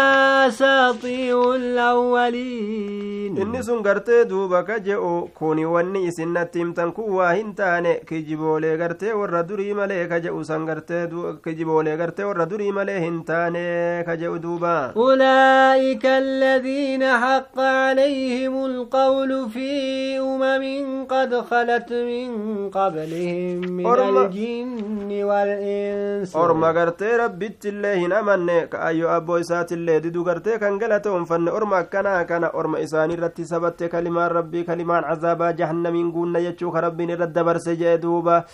أساطير 0.48 1.54
الأولين 1.54 3.36
inni 3.36 3.62
sun 3.62 3.82
gartee 3.82 4.24
duuba 4.28 4.62
ka 4.64 4.78
je'u 4.80 5.28
kuni 5.38 5.64
wanni 5.64 6.04
isin 6.08 6.32
natti 6.36 6.58
himtan 6.62 6.92
kun 6.96 7.10
waa 7.16 7.32
hin 7.36 7.54
taane 7.54 8.00
kijiboolee 8.08 8.76
gartee 8.82 9.12
warra 9.20 9.42
durii 9.48 9.74
malee 9.80 10.06
ka 10.12 10.20
je'u 10.24 10.44
san 10.50 10.64
gartee 10.68 11.02
kijiboolee 11.44 11.96
gartee 12.00 12.24
warra 12.28 12.46
durii 12.52 12.72
malee 12.78 12.98
hin 13.04 13.18
taane 13.30 13.64
ka 14.06 14.16
je'u 14.22 14.25
دوبا 14.34 14.92
أولئك 14.96 16.04
الذين 16.06 17.02
حق 17.22 17.58
عليهم 17.60 18.54
القول 18.64 19.50
في 19.50 19.70
أمم 20.18 20.64
قد 21.04 21.30
خلت 21.50 21.90
من 21.92 22.28
قبلهم 22.70 23.56
من 23.78 23.86
الجن 23.86 25.10
والإنس. 25.24 26.36
أرما 26.36 26.68
قرتي 26.76 27.10
ربيت 27.16 27.66
الله 27.66 27.98
نمان 28.06 28.48
أيو 28.74 29.08
أبو 29.16 29.36
إسات 29.36 29.72
الله 29.72 29.98
ددو 29.98 30.24
قرتي 30.24 30.58
كان 30.58 30.78
قلتهم 30.78 31.24
فن 31.24 31.48
أرما 31.48 31.80
كان 31.92 32.22
كان 32.22 32.44
أرما 32.44 32.82
إساني 32.82 33.14
رتي 33.14 33.44
سبت 33.44 33.84
كلمان 33.84 34.28
ربي 34.30 34.62
كلمان 34.62 35.04
عذابا 35.04 35.50
جهنم 35.50 35.94
ينقون 35.96 36.36
يتشوخ 36.36 36.76
ربي 36.76 37.14
رد 37.14 37.38
برسي 37.38 37.96
دوبا. 37.96 38.44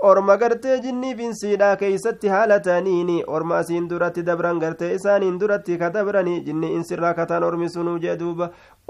Orma 0.00 0.36
gartee 0.36 0.78
jinnii 0.82 1.14
binsiidhaa 1.18 1.76
keeysatti 1.76 2.28
haala 2.32 2.58
ta'aniini 2.66 3.14
orma 3.36 3.56
asiin 3.58 3.86
duratti 3.90 4.22
dabran 4.26 4.58
gartee 4.64 4.90
isaaniin 4.94 5.38
duratti 5.40 5.78
ka 5.78 5.88
dabranii 5.94 6.40
jinni 6.48 6.68
insirraa 6.74 7.14
kataan 7.14 7.42
ormi 7.46 7.68
sunuu 7.68 7.96
jee 8.04 8.14
duuba 8.20 8.46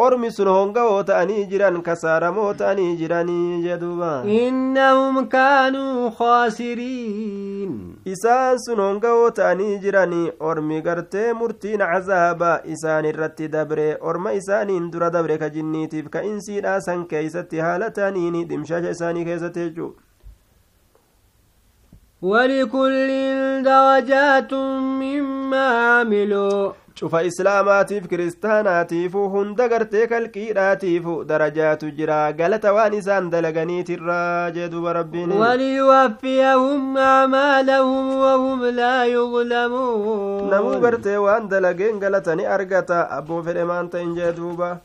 ormi 0.07 0.31
sun 0.39 0.49
hongawoo 0.53 0.99
ta'anii 1.11 1.47
jiran 1.53 1.79
kasaaramoo 1.87 2.51
ta'anii 2.63 2.91
jiranii 2.99 3.63
jee 3.63 3.79
duuba 3.85 4.11
innahum 4.41 5.21
kaanuu 5.35 6.11
khaasiriin 6.19 7.73
isaan 8.15 8.61
sun 8.65 8.83
hongawoo 8.87 9.31
ta'anii 9.41 9.79
jiranii 9.87 10.27
ormi 10.51 10.83
gartee 10.89 11.33
murtiin 11.41 11.87
cazaaba 11.93 12.51
isaan 12.77 13.09
irratti 13.13 13.49
dabre 13.57 13.89
orma 14.13 14.33
isaaniin 14.43 14.93
dura 14.93 15.11
dabre 15.17 15.39
ka 15.45 15.49
jinniitiif 15.57 16.13
ka 16.19 16.23
insiidhaa 16.33 16.77
san 16.91 17.07
keeysatti 17.15 17.65
haala 17.69 17.91
ta'aniini 18.01 18.45
dhimshasha 18.53 18.95
isaanii 18.99 19.25
keessatti 19.31 19.67
jechuu 19.71 19.91
ولكل 22.23 23.09
درجات 23.63 24.55
مما 25.03 25.67
عملوا 25.67 26.73
cufa 27.01 27.23
islaamaatiif 27.23 28.07
kiristaanaatiifu 28.11 29.21
hunda 29.35 29.69
gartee 29.73 30.07
kalqiidhaatiifu 30.13 31.13
darajaatu 31.29 31.91
jira 31.99 32.17
galata 32.41 32.73
waan 32.77 32.95
isaan 33.01 33.31
dalaganiitirraa 33.35 34.51
jee 34.57 34.69
duba 34.73 34.93
rabbiin 34.99 35.33
وليوفيهم 35.33 36.99
أعمالهم 36.99 38.17
وهم 38.17 38.65
لا 38.65 39.05
يظلمون 39.05 40.51
namuu 40.51 40.81
gartee 40.81 41.17
waan 41.27 41.49
dalageen 41.49 42.01
galata 42.01 42.35
ni 42.35 42.47
argata 42.57 42.99
abboo 43.19 43.43
fedhe 43.43 43.65
maan 43.65 43.89
ta'in 43.95 44.15
jee 44.19 44.33
duuba 44.33 44.79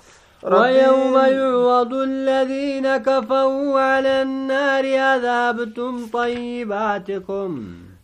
ويوم 0.51 1.15
يعرض 1.15 1.93
الذين 1.93 2.97
كفروا 2.97 3.79
على 3.79 4.21
النار 4.21 4.83
أذهبتم 5.13 6.07
طيباتكم 6.13 7.49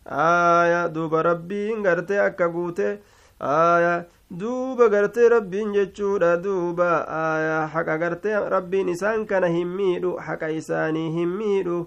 آية 0.08 0.86
دوب 0.86 1.14
ربين 1.14 1.86
غرتي 1.86 2.26
أكا 2.26 2.46
قوتي 2.46 2.98
آية 3.42 4.06
duuba 4.30 4.86
gartee 4.88 5.28
rabbiin 5.28 5.72
jechuudha 5.74 6.36
duuba 6.42 6.88
aayaa 7.20 7.66
haqa 7.72 7.96
gartee 7.98 8.34
rabbiin 8.54 8.88
isaan 8.92 9.24
kana 9.30 9.48
hin 9.54 9.72
miidhu 9.78 10.12
haqa 10.26 10.50
isaanii 10.58 11.08
hin 11.16 11.32
miidhu 11.38 11.78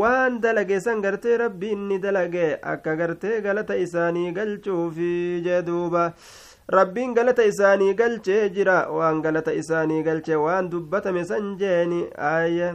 waan 0.00 0.38
dalage 0.44 0.80
san 0.84 1.02
gartee 1.06 1.36
rabbiin 1.42 1.82
ni 1.90 1.98
dalage 2.04 2.46
akka 2.72 2.94
gartee 3.00 3.40
galata 3.46 3.76
isaanii 3.84 4.32
galchuufi 4.38 5.10
jee 5.48 5.60
duuba 5.66 6.06
rabbiin 6.76 7.14
galata 7.14 7.44
isaanii 7.50 7.94
galchee 8.00 8.48
jira 8.56 8.76
waan 8.98 9.20
galata 9.22 9.52
isaanii 9.60 10.02
galche 10.08 10.36
waan 10.44 10.70
dubbatame 10.70 11.24
san 11.30 11.56
jeeni 11.62 12.00
ayye 12.32 12.68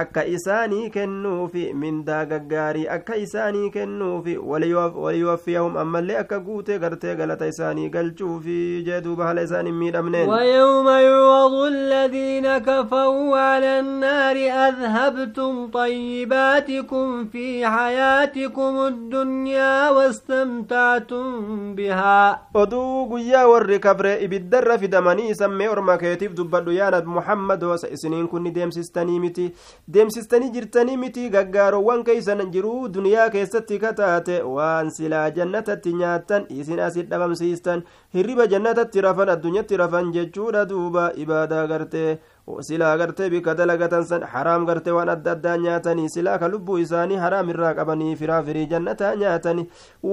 akka 0.00 0.24
isaanii 0.36 0.90
kennuufi 0.90 1.64
mindaa 1.82 2.24
gaggaarii 2.30 2.86
akka 2.96 3.16
isaanii 3.24 3.70
kennuufi 3.76 4.36
waliyuwaffiyahum 4.52 5.76
ammallee 5.82 6.16
akka 6.22 6.38
guutee 6.46 6.78
gartee 6.84 7.14
galata 7.20 7.46
isaanii 7.52 7.88
galchuufi 7.96 8.82
jee 8.86 9.00
duuba 9.04 9.24
haala 9.30 9.42
isaan 9.48 9.66
hin 9.66 9.74
miidhamneen 9.82 10.28
ويوم 10.30 10.88
يعرض 10.88 11.54
الذين 11.54 12.58
كفروا 12.58 13.38
على 13.38 13.80
النار 13.80 14.36
أذهبتم 14.68 15.66
طيباتكم 15.70 17.24
في 17.32 17.66
حياتكم 17.66 18.74
الدنيا 18.86 19.90
واستمتعتم 19.90 21.74
بها 21.74 22.40
oduu 22.54 23.06
guyyaa 23.06 23.46
warri 23.48 23.78
kabre 23.78 24.18
ibiddarra 24.24 24.78
fidamanii 24.78 25.34
sammee 25.34 25.68
orma 25.68 25.98
keetiif 25.98 26.34
dubbadhu 26.34 26.72
yaa 26.72 26.90
nabi 26.90 27.08
muhammadoo 27.08 27.76
sa 27.76 27.88
isiniin 27.88 28.28
kunni 28.28 28.50
deemsistanii 28.54 29.20
miti 29.20 29.52
deemsistanii 29.92 30.50
jirtanii 30.52 30.96
miti 30.96 31.28
gaggaarowwan 31.30 32.04
keeysan 32.04 32.40
jiruu 32.52 32.88
duniyaa 32.92 33.26
keessatti 33.30 33.78
kataate 33.78 34.38
waan 34.56 34.90
silaa 34.98 35.24
jannatatti 35.38 35.92
nyaattan 35.98 36.46
isin 36.48 36.80
asit 36.86 37.10
dhabamsiistan 37.10 37.82
hirriba 38.14 38.46
jannatatti 38.54 39.00
rafan 39.06 39.28
addunyatti 39.34 39.76
rafan 39.76 40.12
jechuudha 40.14 40.64
duuba 40.70 41.10
ibaadaa 41.24 41.66
gartee 41.66 42.18
silaa 42.60 42.96
gartee 43.00 43.30
bika 43.30 43.54
dalagatan 43.56 44.04
san 44.04 44.22
haraam 44.32 44.66
gartee 44.68 44.92
waan 44.92 45.08
adda 45.08 45.32
addaa 45.32 45.56
nyaatanii 45.58 46.08
silaa 46.14 46.38
ka 46.38 46.48
lubbuu 46.48 46.76
isaanii 46.78 47.16
haraam 47.16 47.48
irraa 47.52 47.70
qabanii 47.78 48.16
firaa 48.20 48.42
firii 48.48 48.66
jannataa 48.72 49.14
nyaatanii 49.22 49.64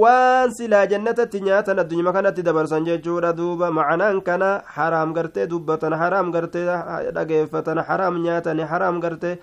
waan 0.01 0.53
silaa 0.59 0.85
jannatatti 0.93 1.41
nyaatan 1.47 1.79
addunyuma 1.83 2.13
kanatti 2.17 2.43
dabarsan 2.49 2.85
jechuudha 2.87 3.33
duuba 3.39 3.71
macanaan 3.71 4.21
kana 4.29 4.51
haraam 4.77 5.11
gartee 5.17 5.47
dubbatan 5.53 5.93
haraam 6.03 6.31
gartee 6.31 6.63
dhageeffatan 7.17 7.83
haraam 7.89 8.21
nyaatanii 8.23 8.63
haraam 8.71 9.01
gartee 9.07 9.33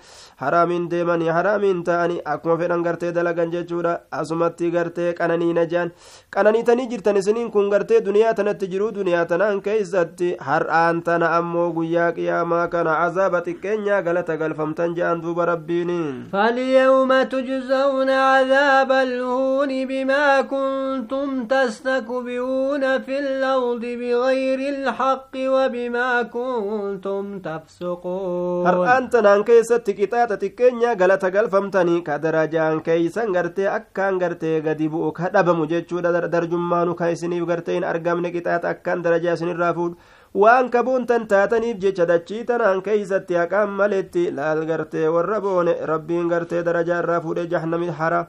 haraamiin 0.41 0.89
deemanii 0.95 1.29
haraamiin 1.37 1.83
ta'anii 1.91 2.19
akkuma 2.25 2.57
fedhan 2.63 2.83
gartee 2.89 3.11
dalagan 3.19 3.51
jechuudha 3.57 3.93
asumatti 4.21 4.71
gartee 4.77 5.13
qananiina 5.21 5.65
jaan 5.75 5.93
qananiitanii 6.37 6.87
jirtan 6.95 7.21
isiniin 7.21 7.51
kun 7.51 7.69
gartee 7.69 8.01
duniyaa 8.09 8.33
tanatti 8.33 8.67
jiruu 8.73 8.91
duniyaa 8.97 9.25
tanaan 9.35 9.61
keeysatti 9.61 10.33
har'aan 10.49 11.03
tana 11.03 11.31
ammoo 11.37 11.69
guyyaa 11.79 12.11
qiyaamaa 12.19 12.67
kana 12.79 12.95
cazaaba 13.03 13.43
xiqqeenyaa 13.49 14.01
galata 14.07 14.39
galfamtan 14.41 14.95
je'an 14.97 15.21
duuba 15.27 15.45
rabbiin 15.53 15.93
فاليوم 16.33 17.11
تجزون 17.23 18.09
عذاب 18.09 18.91
الهون 18.91 19.71
بما 19.85 20.41
كنتم 20.41 21.45
تستكبرون 21.47 22.83
في 23.05 23.15
الأرض 23.19 23.81
بغير 24.01 24.59
الحق 24.75 25.33
وبما 25.35 26.23
كنتم 26.23 27.39
تفسقون 27.39 28.65
har'aan 28.67 29.09
tanaan 29.11 29.43
keessatti 29.47 29.93
qixaaxa 29.99 30.37
xiqqeenyaa 30.43 30.95
galata 31.01 31.29
galfamtanii 31.35 32.03
ka 32.07 32.17
darajaan 32.25 32.81
keeysan 32.87 33.33
gartee 33.35 33.67
akkaan 33.77 34.19
gartee 34.23 34.61
gadi 34.67 34.87
bu'u 34.93 35.11
ka 35.19 35.29
dhabamu 35.33 35.67
jechuudha 35.73 36.27
darjummaanu 36.35 36.95
ka 36.99 37.11
isiniif 37.15 37.45
gartee 37.51 37.75
hin 37.79 37.83
argamne 37.91 38.29
qixaaxa 38.35 38.69
akkaan 38.73 39.03
darajaa 39.05 39.35
isinirraa 39.39 39.73
fuudhu 39.73 39.97
waan 40.33 40.69
kaboontan 40.69 41.27
taataniif 41.27 41.77
jecha 41.83 42.05
dachii 42.11 42.43
tanaan 42.49 42.81
keeysatti 42.87 43.33
haqaan 43.41 43.69
maletti 43.79 44.31
laal 44.39 44.65
gartee 44.69 45.07
warra 45.15 45.41
boone 45.41 45.73
rabbiin 45.91 46.27
gartee 46.33 46.63
darajaa 46.67 46.99
irraa 47.03 47.21
fuudhe 47.21 47.45
jahannami 47.53 47.89
hara 48.01 48.21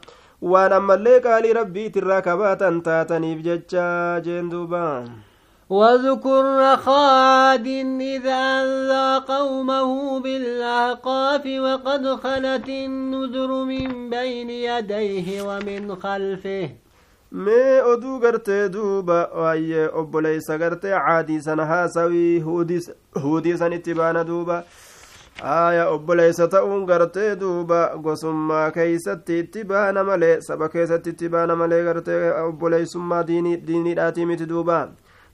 waan 0.53 0.73
ammallee 0.79 1.19
qaalii 1.27 1.53
rabbiitirraa 1.61 2.23
kabaatan 2.29 2.83
taataniif 2.91 3.43
jecha 3.49 3.89
jeen 4.29 4.51
duuba 4.55 4.85
واذكر 5.71 6.47
عاد 6.87 7.67
إذا 8.01 8.41
أنذر 8.63 9.19
قومه 9.35 10.21
بالأحقاف 10.21 11.45
وقد 11.47 12.07
خلت 12.23 12.69
النذر 12.69 13.51
من 13.65 14.11
بين 14.11 14.51
يديه 14.51 15.43
ومن 15.43 15.97
خلفه 15.97 16.69
mee 17.33 17.81
oduu 17.83 18.19
gartee 18.21 18.69
duuba 18.69 19.19
waayye 19.41 19.89
obboleeysa 20.03 20.59
gartee 20.59 20.91
caadii 21.07 21.41
sana 21.41 21.67
haasawii 21.67 22.41
huudii 23.23 23.57
san 23.59 23.73
itti 23.73 23.95
baana 23.95 24.25
duuba 24.25 24.65
aya 25.43 25.89
obboleeysa 25.91 26.49
ta'uun 26.49 26.87
gartee 26.87 27.37
duuba 27.37 27.79
gosummaa 28.07 28.71
keeysatti 28.71 29.39
itti 29.39 29.65
baana 29.65 30.05
malee 30.05 30.41
saba 30.41 30.69
keessatti 30.69 31.11
itti 31.11 31.29
baana 31.29 31.57
malee 31.57 31.85
gartee 31.85 32.33
obboleeysummaa 32.43 33.23
diiniidhaatii 33.27 34.27
miti 34.27 34.47
duuba 34.55 34.89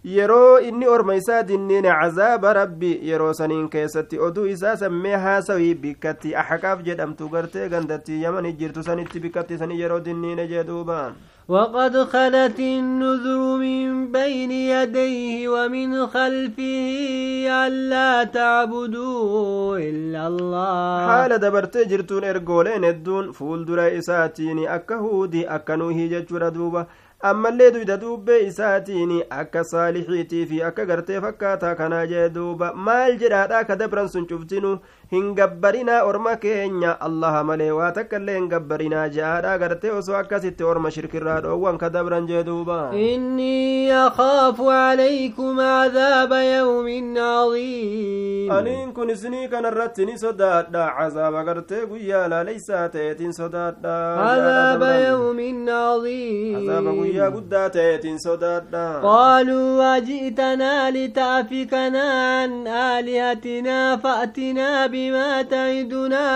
yeroo 0.04 0.58
inni 0.60 0.86
orma 0.88 1.14
isaa 1.20 1.42
dinniine 1.42 1.88
cazaaba 2.00 2.52
rabbi 2.58 2.90
yeroo 3.10 3.32
saniin 3.38 3.68
keessatti 3.68 4.18
oduu 4.26 4.44
isaa 4.46 4.76
sammee 4.82 5.16
haasawii 5.24 5.74
bikkatti 5.86 6.34
axaqaaf 6.42 6.82
jedhamtu 6.90 7.28
gartee 7.28 7.68
gandattii 7.68 8.22
yamani 8.22 8.52
jirtu 8.60 8.82
sanitti 8.82 9.20
bikkatti 9.20 9.58
sanii 9.58 9.80
yeroo 9.80 10.00
dinniine 10.04 10.46
jee 10.52 10.64
duuba 10.68 11.00
وقد 11.48 11.96
خلت 11.96 12.58
النذر 12.58 13.56
من 13.56 14.12
بين 14.12 14.50
يديه 14.50 15.48
ومن 15.48 16.06
خلفه 16.06 16.86
ألا 17.66 18.24
تعبدوا 18.24 19.78
إلا 19.78 20.26
الله. 20.26 21.06
حال 21.08 21.38
دبرت 21.38 21.76
جرتون 21.78 22.24
إرقولين 22.24 22.84
الدون 22.84 23.32
فول 23.32 23.64
درا 23.64 23.98
إساتيني 23.98 24.74
أكا 24.74 24.94
هودي 24.94 25.46
أكا 25.48 25.76
نوهي 25.76 26.20
دوبا. 26.20 26.86
أما 27.24 27.48
اللي 27.48 27.70
دويدا 27.70 27.94
دوبا 27.94 28.46
إساتيني 28.48 29.24
أكا 29.32 29.62
صالحيتي 29.62 30.46
في 30.46 30.66
أكا 30.66 30.84
غرتي 30.84 31.20
فكاتا 31.20 31.72
كنا 31.72 32.04
جدوبا 32.04 32.72
ما 32.72 33.06
الجراد 33.06 33.52
أكا 33.52 33.74
دبران 33.74 34.08
سنشوفتينو. 34.08 34.78
Hin 35.10 35.26
gabbarinaa 35.38 36.02
orma 36.10 36.30
keenya 36.44 36.92
allaha 37.06 37.40
malee 37.48 37.70
waa 37.78 37.90
takkaillee 37.98 38.34
hin 38.38 38.46
gabbarinaa 38.52 39.02
je'aadha 39.16 39.50
gartee 39.62 39.90
osoo 39.98 40.16
akkasitti 40.20 40.64
orma 40.70 40.90
shirkirraa 40.96 41.36
dhoowwan 41.44 41.78
ka 41.82 41.90
dabran 41.96 42.26
jee 42.30 42.40
duuba 42.48 42.78
innii 43.02 43.90
akaafu 43.98 44.64
calaykum 44.70 45.60
cadaaba 45.62 46.40
yawmin 46.46 47.12
cadiim 47.18 48.50
aniin 48.56 48.90
kun 48.96 49.10
isinii 49.14 49.44
kanarratti 49.52 50.06
ni 50.10 50.16
sodaadha 50.24 50.88
cazaaba 50.98 51.44
gartee 51.50 51.84
guyyaa 51.92 52.24
laaleysaa 52.34 52.82
ta'eetiin 52.96 53.32
sodaadha 53.38 53.94
cadaaba 54.22 54.90
yawmin 55.04 55.62
cadiim 55.70 56.58
cazaaba 56.58 56.96
guyyaa 56.98 57.30
guddaa 57.36 57.68
ta'eetiin 57.78 58.18
sodaadha 58.26 58.84
qaaluu 59.06 59.70
waji'tanaa 59.84 60.90
lita'fikanaa 60.98 62.18
an 62.42 62.58
aalihatinaa 62.82 63.88
fa'tinaa 64.08 64.88
بما 64.95 65.41
تعدنا 65.41 66.27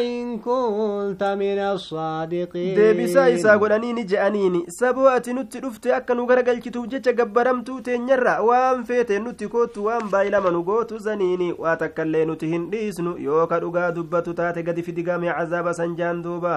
إن 0.00 0.38
كنت 0.38 1.22
من 1.42 1.58
الصادقين 1.58 2.76
deebisaa 2.76 3.28
isaa 3.28 3.56
godhaniini 3.58 4.04
je'aniini 4.04 4.60
saboo 4.78 5.08
ati 5.08 5.32
nutti 5.38 5.60
dhufte 5.64 5.94
akka 5.94 6.14
nu 6.14 6.26
garagalchituuf 6.26 6.86
jecha 6.88 7.12
gabbaramtuu 7.12 7.80
teenyarra 7.80 8.34
waan 8.48 8.84
feete 8.84 9.18
nutti 9.18 9.48
kootu 9.48 9.84
waan 9.88 10.08
baay'ilama 10.12 10.50
nu 10.50 10.62
gootu 10.68 10.98
zaniini 10.98 11.48
waa 11.58 11.76
takkaillee 11.82 12.24
nuti 12.30 12.46
hin 12.52 12.68
dhiisnu 12.74 13.16
yoo 13.26 13.46
ka 13.46 13.60
dhugaa 13.64 13.90
dubbatu 13.98 14.34
taate 14.42 14.62
gadi 14.62 14.82
fidigame 14.82 15.28
cazaaba 15.32 15.74
san 15.80 15.96
jaan 16.02 16.22
duuba 16.28 16.56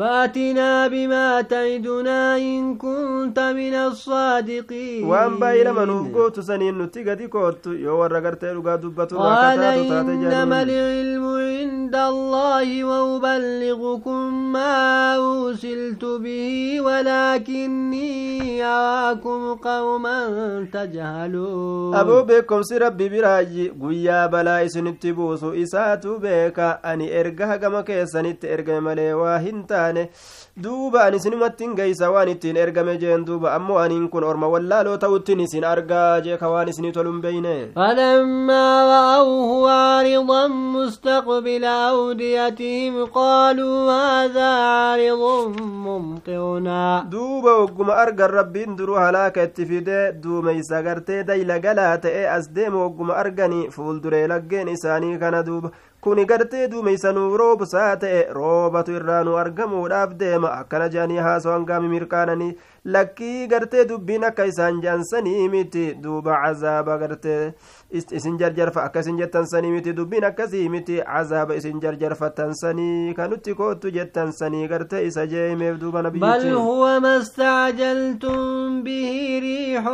فأتنا 0.00 0.88
بما 0.88 1.40
تعدنا 1.42 2.36
إن 2.36 2.76
كنت 2.78 3.38
من 3.38 3.74
الصادقين 3.74 5.04
وأن 5.04 5.36
بايل 5.38 5.72
منوف 5.72 6.14
قوت 6.16 6.40
سنين 6.40 6.78
نتيجة 6.78 7.26
كوت 7.26 7.66
يو 7.66 8.00
ورقرت 8.00 8.44
رقا 8.44 8.76
دبت 8.76 9.14
قال 9.14 9.60
إنما 9.62 10.62
العلم 10.62 11.24
عند 11.26 11.94
الله 11.96 12.84
وأبلغكم 12.84 14.52
ما 14.52 15.16
أرسلت 15.16 16.04
به 16.04 16.80
ولكني 16.80 18.64
أراكم 18.64 19.54
قوما 19.54 20.18
تجهلون. 20.72 21.94
أبو 21.94 22.22
بكم 22.22 22.62
سي 22.62 22.78
ربي 22.78 23.08
براجي 23.08 23.68
قويا 23.80 24.26
بلا 24.26 24.64
إسنتي 24.66 25.12
بوسو 25.12 25.52
إساتو 25.52 26.18
بيكا 26.18 26.70
أني 26.92 27.20
إرقها 27.20 27.56
كما 27.56 27.80
كيسانيت 27.80 28.44
إرقا 28.44 28.80
ملي 28.80 29.12
واهنتا 29.14 29.89
taane 29.90 30.08
duuba 30.62 31.04
ani 31.04 31.16
isinumattiin 31.16 31.74
geeysa 31.76 32.10
waan 32.14 32.28
ittiin 32.28 32.56
ergame 32.56 32.96
jeen 33.02 33.24
duuba 33.26 33.52
ammoo 33.54 33.78
aniin 33.84 34.08
kun 34.10 34.24
orma 34.24 34.48
wallaaloo 34.54 34.96
ta'uttiin 35.04 35.40
isin 35.46 35.64
argaa 35.64 36.20
jee 36.26 36.36
ka 36.42 36.48
waan 36.54 36.68
isinii 36.68 36.92
tolun 36.92 37.20
beyne 37.20 37.56
فلما 37.76 38.66
رأوه 38.94 39.70
عارضا 39.70 40.46
مستقبل 40.48 41.64
أوديتهم 41.64 43.04
قالوا 43.04 43.92
هذا 43.92 44.48
عارض 44.48 45.22
ممطرنا 45.60 47.04
duuba 47.12 47.52
wogguma 47.60 47.94
argan 47.96 48.30
rabbiin 48.30 48.76
duruu 48.78 48.94
halaaka 48.96 49.42
itti 49.42 49.66
fide 49.66 50.12
duumeysa 50.22 50.82
gartee 50.82 51.22
dayla 51.24 51.58
galaa 51.58 51.96
ta'e 51.98 52.26
as 52.36 52.48
deemu 52.54 52.78
wogguma 52.84 53.16
arganii 53.22 53.70
fuulduree 53.70 54.26
laggeen 54.28 54.68
isaanii 54.68 55.18
kana 55.18 55.42
duuba 55.46 55.70
kuni 56.00 56.24
gartee 56.24 56.68
duumeysanuu 56.72 57.36
roobsaa 57.40 57.96
ta'e 58.02 58.20
roobatu 58.36 58.92
irraa 58.98 59.18
nu 59.28 59.34
argamuudhaaf 59.40 60.14
deema 60.22 60.52
akkana 60.60 60.86
jedhanii 60.94 61.18
haasawan 61.26 61.66
gaami 61.70 61.88
mirkaananii 61.94 62.54
lakkii 62.94 63.46
gartee 63.52 63.84
dubbiin 63.90 64.24
akka 64.28 64.46
isaan 64.52 64.80
jaansanii 64.84 65.48
miti 65.54 65.84
duuba 66.06 66.38
cazaaba 66.44 66.96
gartee 67.02 67.52
isin 67.92 68.38
jarjarfa 68.38 68.84
akkasin 68.84 69.18
jettan 69.18 69.46
sanii 69.46 69.70
miti 69.70 69.96
dubbiin 69.96 70.24
akkasii 70.24 70.68
miti 70.68 71.00
cazaaba 71.06 71.54
isin 71.54 71.80
jarjarfatan 71.80 72.54
sanii 72.54 73.14
kanutti 73.14 73.54
koottu 73.54 73.90
jettan 73.90 74.32
sanii 74.32 74.68
gartee 74.68 75.06
isa 75.06 75.26
jeemeef 75.26 75.80
duuba 75.80 76.00
استعجلتم 77.20 78.82
به 78.82 79.38
ريح 79.42 79.84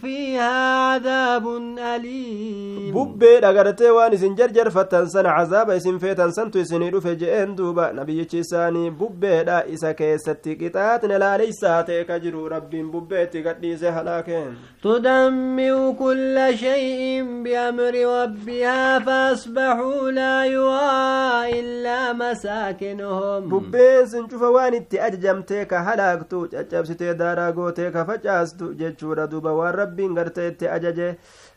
فيها 0.00 0.54
عذاب 0.88 1.46
أليم 1.78 2.94
ببي 2.94 3.40
دغرتي 3.40 3.90
وان 3.90 4.12
اسن 4.12 4.34
جرجر 4.34 4.70
فتن 4.70 5.06
سن 5.06 5.26
عذاب 5.26 5.70
اسن 5.70 5.98
فيتن 5.98 6.30
سنت 6.30 6.56
اسن 6.56 6.90
دفه 6.90 7.12
جئن 7.12 7.54
دوبا 7.54 7.92
نبي 7.92 8.42
ساني 8.42 8.90
ببي 8.90 9.42
دا 9.44 9.74
اسا 9.74 9.92
كيستي 9.92 10.54
قطات 10.54 11.04
نلا 11.04 11.36
ليس 11.36 11.60
تيك 11.86 12.10
جرو 12.12 12.46
رب 12.46 12.70
ببي 12.70 13.26
تقديس 13.26 13.84
هلاكين 13.84 14.54
تدمر 14.82 15.94
كل 15.98 16.36
شيء 16.54 17.37
بأمر 17.37 17.93
ربها 18.23 18.99
فأصبحوا 18.99 20.11
لا 20.11 20.45
يرى 20.45 21.59
إلا 21.59 22.13
مساكنهم 22.13 23.39
ببين 23.49 24.05
سنشوف 24.05 24.41
وان 24.41 24.73
اتي 24.73 24.97
أججمتي 25.07 25.65
ka 25.65 25.83
halaaktu 25.83 26.47
caccabsitee 26.51 27.13
daaraa 27.21 27.51
gootee 27.51 27.91
ka 27.91 28.05
facaastu 28.05 28.73
jechuudha 28.81 29.27
duuba 29.31 29.53
waan 29.59 29.75
rabbiin 29.81 30.15
gartee 30.15 30.47
itti 30.51 30.67
ajaje 30.75 31.07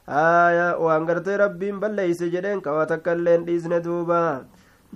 aya 0.07 0.69
waan 0.79 1.07
gartee 1.07 1.37
rabbiin 1.45 1.81
balleeyse 1.81 2.31
jedheen 2.35 2.61
kawa 2.61 2.87
takka 2.87 3.13
illeen 3.19 3.45
dhiisne 3.47 3.81
duuba 3.87 4.21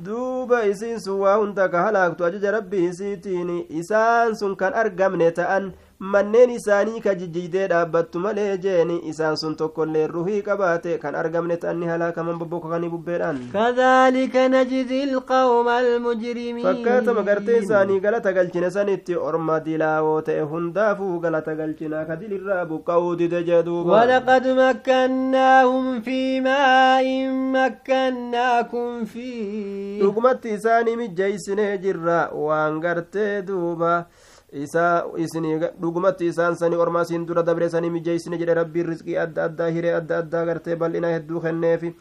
duuba 0.07 0.65
isiin 0.73 1.01
sun 1.05 1.21
waa 1.25 1.37
hunda 1.41 1.69
ka 1.69 1.83
halaaktu 1.87 2.25
ajaja 2.29 2.51
rabbii 2.59 2.85
isiitiin 2.91 3.51
isaan 3.81 4.35
sun 4.41 4.57
kan 4.57 4.75
argamne 4.83 5.31
ta'an 5.39 5.73
manneen 6.14 6.50
isaanii 6.56 7.00
ka 7.04 7.14
jijjiidee 7.20 7.68
dhaabbattu 7.72 8.20
malee 8.24 8.58
jeeni 8.64 8.96
isaan 9.12 9.38
sun 9.42 9.56
tokkollee 9.62 10.08
ruhii 10.14 10.42
qabaate 10.48 10.98
kan 11.04 11.16
argamne 11.22 11.58
ta'anni 11.64 11.88
halaakaman 11.92 12.38
bobbokokanii 12.42 12.90
bubbeedhaan 12.96 13.40
kadhalika 13.54 14.44
najzi 14.56 15.00
ilqawma 15.06 15.78
almujrimiin 15.84 16.66
fakkaatama 16.68 17.24
gartee 17.30 17.58
isaanii 17.64 18.00
galata 18.06 18.34
galchine 18.38 18.70
sanitti 18.78 19.16
orma 19.30 19.60
dilaawoo 19.70 20.22
ta'e 20.30 20.42
hundaafuu 20.54 21.14
galata 21.26 21.56
galchinaa 21.62 22.04
ka 22.12 22.16
dilirraa 22.24 22.66
buqqa'uu 22.74 23.16
dide 23.24 23.44
jeduuba 23.52 23.96
ولقد 23.96 24.48
مكناهم 24.48 26.02
في 26.02 26.42
ماء 26.42 27.06
مكناكم 27.56 29.06
فيه 29.06 30.00
dhugumatti 30.04 30.50
isaanii 30.60 30.96
mijjeeysinee 31.02 31.78
jirra 31.78 32.20
waan 32.46 32.80
gartee 32.82 33.42
duuba 33.48 34.06
isaa 34.64 35.04
isinii 35.26 35.60
dhugumatti 35.82 36.28
isaan 36.32 36.56
sanii 36.60 36.78
ormaa 36.86 37.02
isiin 37.08 37.26
dura 37.28 37.44
dabre 37.50 37.70
sanii 37.70 37.90
mijeeysine 37.96 38.38
jedhe 38.42 38.54
rabbiin 38.60 38.88
rizqii 38.92 39.18
adda 39.24 39.44
addaa 39.50 39.68
hiree 39.78 39.94
adda 40.00 40.18
addaa 40.24 40.44
gartee 40.50 40.76
bal'ina 40.84 41.12
hedduu 41.16 41.42
kenneefi 41.46 41.94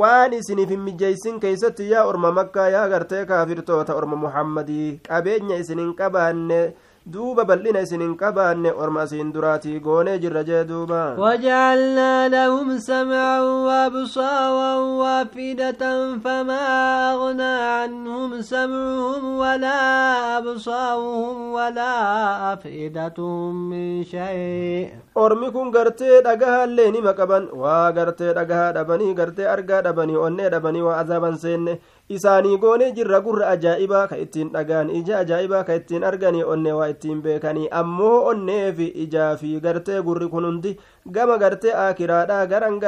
waan 0.00 0.32
isiniif 0.38 0.70
hin 0.74 0.80
mijeeysin 0.88 1.40
keeysatti 1.46 1.90
yaa 1.90 2.04
orma 2.12 2.32
makkaa 2.40 2.68
yaa 2.76 2.88
gartee 2.94 3.24
kaafirtoota 3.32 3.94
orma 4.02 4.16
muhammadii 4.26 4.88
qabeenya 5.08 5.56
isin 5.64 5.78
hin 5.84 5.94
qabaanne 6.02 6.60
isin 7.06 8.00
hin 8.00 8.16
qabaanne 8.16 8.72
orma 8.72 9.02
isiin 9.04 9.32
duraatii 9.34 9.80
goonee 9.80 10.18
jirra 10.18 10.42
jee 10.44 10.64
duuba. 10.68 11.16
وجعلنا 11.18 12.28
لهم 12.28 12.78
سمعا 12.78 13.40
وابصارا 13.40 14.74
وافئدة 14.76 15.82
فما 16.24 17.12
أغنى 17.12 17.42
عنهم 17.42 18.40
سمعهم 18.42 19.24
ولا 19.38 20.38
أبصارهم 20.38 21.52
ولا 21.52 22.52
أفئدتهم 22.52 23.70
من 23.70 24.04
شيء 24.04 24.90
ormi 25.14 25.50
kun 25.50 25.70
gartee 25.72 26.22
dhagahaallee 26.22 26.90
nima 26.94 27.12
qaban 27.18 27.48
waa 27.62 27.92
gartee 27.92 28.32
dhagahaa 28.34 28.72
dhabanii 28.76 29.14
gartee 29.20 29.46
argaa 29.54 29.80
dhabanii 29.86 30.16
onnee 30.26 30.50
dhabanii 30.54 30.82
waa 30.86 30.98
azaaban 31.02 31.36
seenne 31.44 31.74
isaanii 32.16 32.58
goonee 32.64 32.90
jirra 32.98 33.20
gurra 33.24 33.48
ajaa'ibaa 33.54 34.06
ka 34.12 34.16
ittiin 34.24 34.52
dhagaan 34.54 34.90
ija 35.00 35.18
ajaa'ibaa 35.18 35.64
ka 35.64 35.74
ittiin 35.80 36.04
arganii 36.10 36.44
onnee 36.54 36.72
waa 36.78 36.88
ittiin 36.94 37.22
beekanii 37.26 37.68
ammoo 37.80 38.14
onnee 38.32 38.72
fi 38.78 38.86
ijaa 39.04 39.36
fi 39.42 39.52
gartee 39.66 40.00
gurri 40.08 40.28
kun 40.34 40.44
hundi 40.50 40.76
gama 41.18 41.38
gartee 41.38 41.74
akiraadhaa 41.86 42.46
garan 42.46 42.78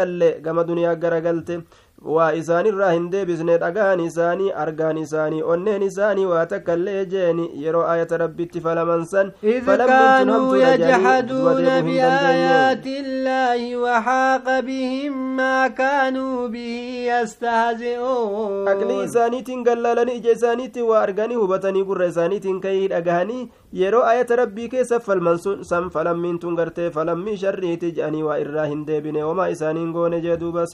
gama 0.42 0.64
duniyaa 0.70 0.94
gara 0.94 1.20
galte 1.20 1.58
waa 2.04 2.32
isaanirraa 2.32 2.90
hin 2.92 3.10
deebisne 3.10 3.58
dhagaan 3.62 4.00
isaanii 4.00 4.50
argaan 4.64 4.98
isaanii 4.98 5.42
onneen 5.54 5.82
isaanii 5.82 6.24
waa 6.32 6.46
takka 6.52 6.74
illee 6.78 7.04
jeeni 7.12 7.44
yeroo 7.64 7.84
ayata 7.94 8.16
rabbitti 8.24 8.60
falaman 8.60 9.04
san 9.04 9.32
إذ 9.44 9.76
كانوا 9.86 10.56
يجحدون 10.56 11.64
بآيات 11.82 12.86
الله 12.86 13.76
وحاق 13.76 14.60
بهم 14.60 15.36
ما 15.36 15.68
كانوا 15.68 16.48
به 16.48 17.06
يستهزئون 17.12 19.02
isaaniitiin 19.04 19.62
gallaalanii 19.64 20.16
ija 20.16 20.32
isaaniitiin 20.32 20.86
waa 20.86 21.02
arganii 21.02 21.34
hubatanii 21.34 21.84
gurra 21.84 22.06
isaaniitiin 22.06 22.60
kayii 22.60 22.88
dhagahanii 22.88 23.48
yeroo 23.80 24.02
ayata 24.04 24.36
rabbii 24.36 24.68
keessa 24.68 25.00
falman 25.00 25.38
san 25.70 25.90
falammiin 25.90 26.38
tun 26.38 26.56
gartee 26.56 26.90
falammii 26.96 27.36
sharriiti 27.42 27.90
jedhanii 27.98 28.22
waa 28.28 28.38
irraa 28.44 28.66
hin 28.72 28.84
deebine 28.86 29.20
homaa 29.26 29.48
isaaniin 29.54 29.92
goone 29.92 30.20
jee 30.26 30.36
duuba 30.42 30.64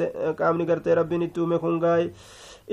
qaamni 0.41 0.67
gartee 0.71 0.95
rabbiin 1.01 1.23
itti 1.29 1.41
uume 1.41 1.59
kun 1.65 1.79
gaa'e 1.85 2.09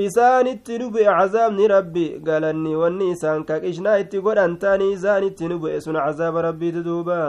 isaanitti 0.08 0.78
nu 0.80 0.90
bu'e 0.96 1.06
cazaabni 1.20 1.68
rabbi 1.74 2.06
galanni 2.30 2.76
wanni 2.76 3.12
isaan 3.12 3.44
kaqishnaa 3.52 3.98
itti 4.06 4.20
godhan 4.30 4.58
taanii 4.64 4.92
isaanitti 4.98 5.48
nu 5.52 5.60
bu'e 5.66 5.82
sun 5.82 5.96
cazaaba 6.06 6.42
rabbiiti 6.50 6.84
duuba 6.90 7.20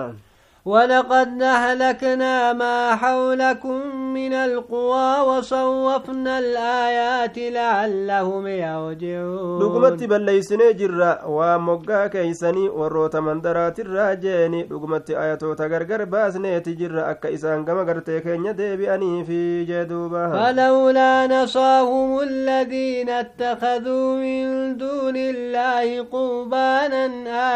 ولقد 0.66 1.42
أهلكنا 1.42 2.52
ما 2.52 2.96
حولكم 2.96 3.96
من 4.14 4.32
القوى 4.32 5.20
وصوفنا 5.28 6.38
الآيات 6.38 7.38
لعلهم 7.38 8.46
يرجعون 8.46 9.58
دقمت 9.58 10.04
بالليسن 10.04 10.58
جرى 10.76 11.18
ومقا 11.26 12.06
كيساني 12.06 12.68
وروت 12.68 13.16
من 13.16 13.40
درات 13.40 13.80
الراجيني 13.80 14.62
دقمت 14.62 15.10
آياتو 15.10 15.54
تقرقر 15.54 16.04
باسني 16.04 16.60
تجرى 16.60 17.00
أكا 17.10 17.34
إسان 17.34 17.64
كما 17.64 17.82
قرتك 17.88 18.26
أني 18.26 19.24
في 19.24 19.64
جدوبة 19.64 20.22
فلولا 20.32 21.26
نصاهم 21.26 22.20
الذين 22.20 23.10
اتخذوا 23.10 24.16
من 24.16 24.76
دون 24.76 25.16
الله 25.16 26.02
قربانا 26.02 27.06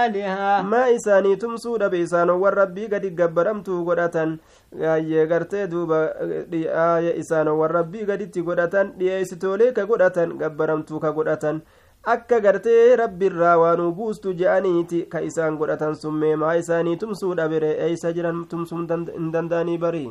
آلهة. 0.07 0.63
ما 0.63 0.95
إساني 0.97 1.37
تمسود 1.37 1.83
بإسان 1.91 2.31
وربي 2.31 3.00
gabbaramtuu 3.11 3.85
godhatan 3.85 4.39
ayyee 4.95 5.27
gartee 5.27 5.67
duuba 5.67 5.99
dhi'aaya 6.51 7.15
isaan 7.23 7.49
warrabbii 7.49 8.05
gaditti 8.05 8.43
godhatan 8.43 8.93
dhi'eessitoolee 8.99 9.73
ka 9.73 9.87
godhatan 9.87 10.37
gabbaramtuu 10.39 11.01
ka 11.01 11.13
godhatan. 11.13 11.63
Akka 12.05 12.41
gartee 12.41 12.97
rabbiirraa 12.97 13.57
waan 13.59 13.93
buustu 13.93 14.33
je'aniiti 14.33 15.03
ka 15.09 15.21
isaan 15.21 15.57
godhatan 15.57 15.95
sun 15.97 16.15
meemaa 16.15 16.55
isaanii 16.61 16.97
tumsuu 16.97 17.35
bere 17.35 17.71
eeysa 17.87 18.13
jiran 18.13 18.45
tumsuu 18.49 18.79
hin 18.79 19.33
danda'anii 19.33 19.79
bari 19.79 20.05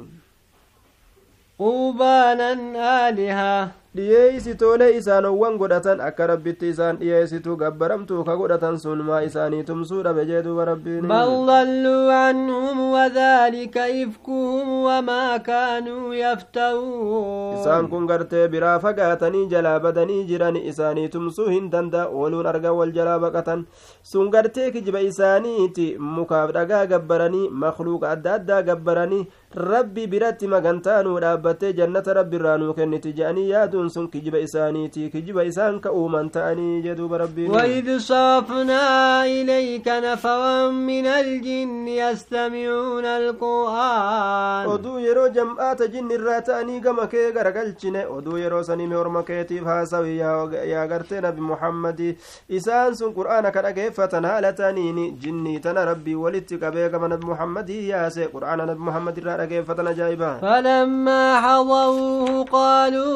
quubaanan 1.57 2.75
aalihaa. 2.75 3.71
Dhiyeeysitoolee 3.95 4.89
isaanowwan 4.97 5.57
godhatan 5.57 6.01
akka 6.07 6.27
rabbitti 6.31 6.67
isaan 6.73 6.97
dhiyeessitu 6.99 7.55
gabbaramtuu 7.61 8.23
ka 8.27 8.35
godhatan 8.41 8.77
sun 8.83 9.01
maa 9.07 9.21
isaanii 9.27 9.63
tumsuu 9.69 10.03
dhabe 10.07 10.25
jee 10.29 10.41
duuba 10.45 10.65
rabbiin 10.69 11.07
بل 11.09 11.29
ضلوا 11.49 12.13
عنهم 12.13 12.77
وذلك 12.95 13.77
إفكهم 13.77 14.67
وما 14.85 15.37
كانوا 15.37 16.15
يفترون 16.15 17.55
isaan 17.59 17.89
kun 17.89 18.05
gartee 18.07 18.47
biraa 18.47 18.79
fagaatanii 18.79 19.47
jalaa 19.49 19.79
badanii 19.79 20.23
jiran 20.29 20.55
isaanii 20.55 21.07
tumsuu 21.09 21.49
hin 21.49 21.69
danda'a 21.71 22.07
waluun 22.13 22.45
argan 22.45 22.77
wal 22.77 22.91
jalaa 22.91 23.17
baqatan 23.19 23.65
sun 24.03 24.29
gartee 24.29 24.69
kijiba 24.71 25.01
isaaniiti 25.01 25.87
mukaaf 25.99 26.51
dhagaa 26.53 26.85
gabbaranii 26.93 27.49
makluuqa 27.65 28.09
adda 28.13 28.33
addaa 28.37 28.61
gabbaranii 28.69 29.25
rabbi 29.71 30.07
biratti 30.07 30.47
magantaanuu 30.47 31.19
dhaabbattee 31.25 31.73
jannata 31.73 32.13
rabbiirraa 32.21 32.57
nuu 32.61 32.73
kenniti 32.79 33.13
je'anii 33.19 33.49
yaaduun 33.49 33.78
sun 33.87 34.09
kijiba 34.11 34.39
isaaniiti 34.43 35.07
kijiba 35.13 35.43
isaan 35.47 35.79
ka 35.79 35.91
uuman 35.95 36.27
ta'anii 36.29 36.81
jeduuba 36.83 37.17
rabbiin 37.23 37.51
وإذ 37.55 37.99
صرفنا 37.99 38.83
إليك 39.25 39.87
نفرا 39.87 40.67
من 40.89 41.05
الجن 41.07 41.87
يستمعون 41.87 43.05
القرآن 43.05 44.67
oduu 44.73 44.99
yeroo 44.99 45.29
jam'aata 45.29 45.87
jinni 45.93 46.13
irraa 46.17 46.41
ta'anii 46.41 46.79
gama 46.81 47.07
kee 47.07 47.31
garagalchine 47.31 48.03
oduu 48.17 48.37
yeroo 48.43 48.63
sanime 48.63 48.95
orma 48.95 49.23
keetiif 49.23 49.63
haasawi 49.71 50.17
yaa 50.17 50.87
gartee 50.91 51.21
nabi 51.21 51.41
muhammadi 51.41 52.09
isaan 52.49 52.95
sun 52.99 53.13
qur'aana 53.13 53.51
ka 53.55 53.61
dhageeffatan 53.67 54.25
haala 54.31 54.51
ta'aniini 54.59 55.05
jinnii 55.23 55.59
tana 55.65 55.85
rabbii 55.91 56.15
walitti 56.25 56.57
qabee 56.63 56.89
gama 56.89 57.07
nabi 57.13 57.25
muhammadii 57.31 57.81
yaase 57.93 58.27
qur'aana 58.35 58.65
nabi 58.71 58.81
muhammad 58.89 59.17
irraa 59.23 59.37
dhageeffatan 59.43 59.87
ajaa'iba 59.93 60.29
فلما 60.41 61.23
حضروه 61.41 62.43
قالوا 62.51 63.15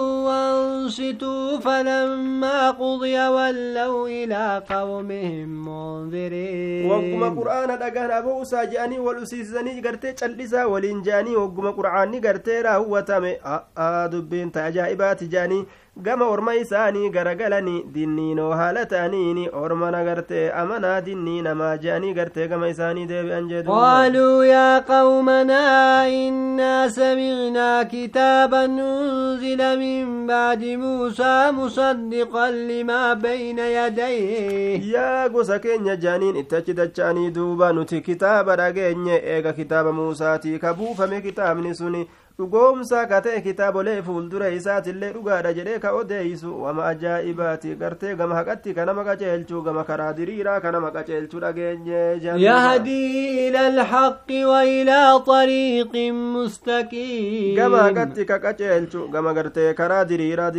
أنصتوا 0.53 1.59
فلما 1.59 2.71
قضي 2.71 3.17
ولوا 3.27 4.07
إلى 4.07 4.63
قومهم 4.69 5.49
منذرين. 5.67 6.91
وقم 6.91 7.39
قرآن 7.39 7.69
دقان 7.79 8.11
أبو 8.11 8.43
ساجاني 8.43 8.99
والأسيساني 8.99 9.81
قرتي 9.81 10.11
تلسا 10.11 10.65
ولنجاني 10.65 11.35
وقم 11.35 11.71
قرآن 11.71 12.21
قرتي 12.25 12.61
راهو 12.61 12.95
وتامي. 12.95 13.33
آدبين 13.77 14.51
تعجائبات 14.51 15.23
جاني. 15.23 15.65
Gama 15.97 16.25
orma 16.25 16.55
isaanii 16.55 17.09
garagalanii 17.15 17.83
dinniinoo 17.95 18.51
haala 18.59 18.85
ta'aniini 18.93 19.43
ormana 19.63 19.99
gartee 20.05 20.45
amanaa 20.61 21.01
dinnii 21.07 21.41
namaa 21.47 21.77
je'anii 21.83 22.13
gartee 22.19 22.47
gama 22.53 22.67
isaanii 22.69 23.05
deebi'an 23.11 23.49
jedhu 23.51 23.71
قالوا 23.73 24.45
يا 24.45 24.79
قومنا 24.79 26.07
إنا 26.07 26.87
سمعنا 26.89 27.83
كتابا 27.83 28.65
أنزل 28.65 29.79
من 29.79 30.27
بعد 30.27 30.63
موسى 30.63 31.51
مصدقا 31.51 32.51
لما 32.51 33.13
بين 33.13 33.59
يديه 33.59 34.81
yaa 34.93 35.29
gosa 35.29 35.59
keenya 35.59 35.95
jaaniin 35.95 36.35
itti 36.35 36.55
achi 36.55 36.73
dacha'anii 36.73 37.31
duuba 37.31 37.73
nuti 37.73 38.01
kitaaba 38.01 38.55
dhageenye 38.55 39.21
eega 39.35 39.53
kitaaba 39.53 39.91
muusaatii 39.91 40.59
ka 40.59 40.73
buufame 40.73 41.21
kitaabni 41.21 41.75
suni 41.75 42.07
dhugoomsaa 42.39 43.05
ka 43.09 43.17
ta'e 43.25 43.41
kitaabolee 43.45 44.01
fuuldura 44.05 44.47
isaatillee 44.59 45.09
dhugaadha 45.15 45.49
jedhee 45.57 45.79
ka 45.81 45.89
odeeysu 45.97 46.53
wama 46.63 46.85
ajaa'ibaati 46.91 47.73
gartee 47.81 48.13
gama 48.21 48.35
haqatti 48.39 48.73
ka 48.77 48.85
nama 48.89 49.03
qaceelchuu 49.09 49.61
gama 49.67 49.83
karaa 49.89 50.13
diriiraa 50.19 50.55
ka 50.63 50.71
nama 50.75 50.89
qaceelchuu 50.95 51.41
dhageenye 51.43 52.01
يهدي 52.23 53.49
إلى 53.49 53.67
الحق 53.67 54.29
وإلى 54.31 55.19
طريق 55.27 55.93
مستقيم 56.37 57.55
gama 57.55 57.83
haqatti 57.85 58.25
ka 58.25 58.39
qaceelchu 58.47 59.07
gama 59.13 59.33
gartee 59.33 59.73
karaa 59.81 60.03
diriiraa 60.05 60.49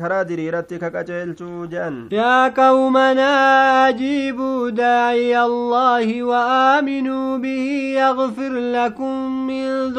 karaa 0.00 0.24
diriiratti 0.24 0.78
ka 0.78 0.90
qaceelchuu 0.96 1.66
jedhan 1.74 2.08
يا 2.12 2.48
قومنا 2.48 3.88
أجيبوا 3.88 4.70
داعي 4.70 5.42
الله 5.42 6.22
وآمنوا 6.22 7.38
به 7.38 7.66
يغفر 8.00 8.52
لكم 8.52 9.46
من 9.46 9.92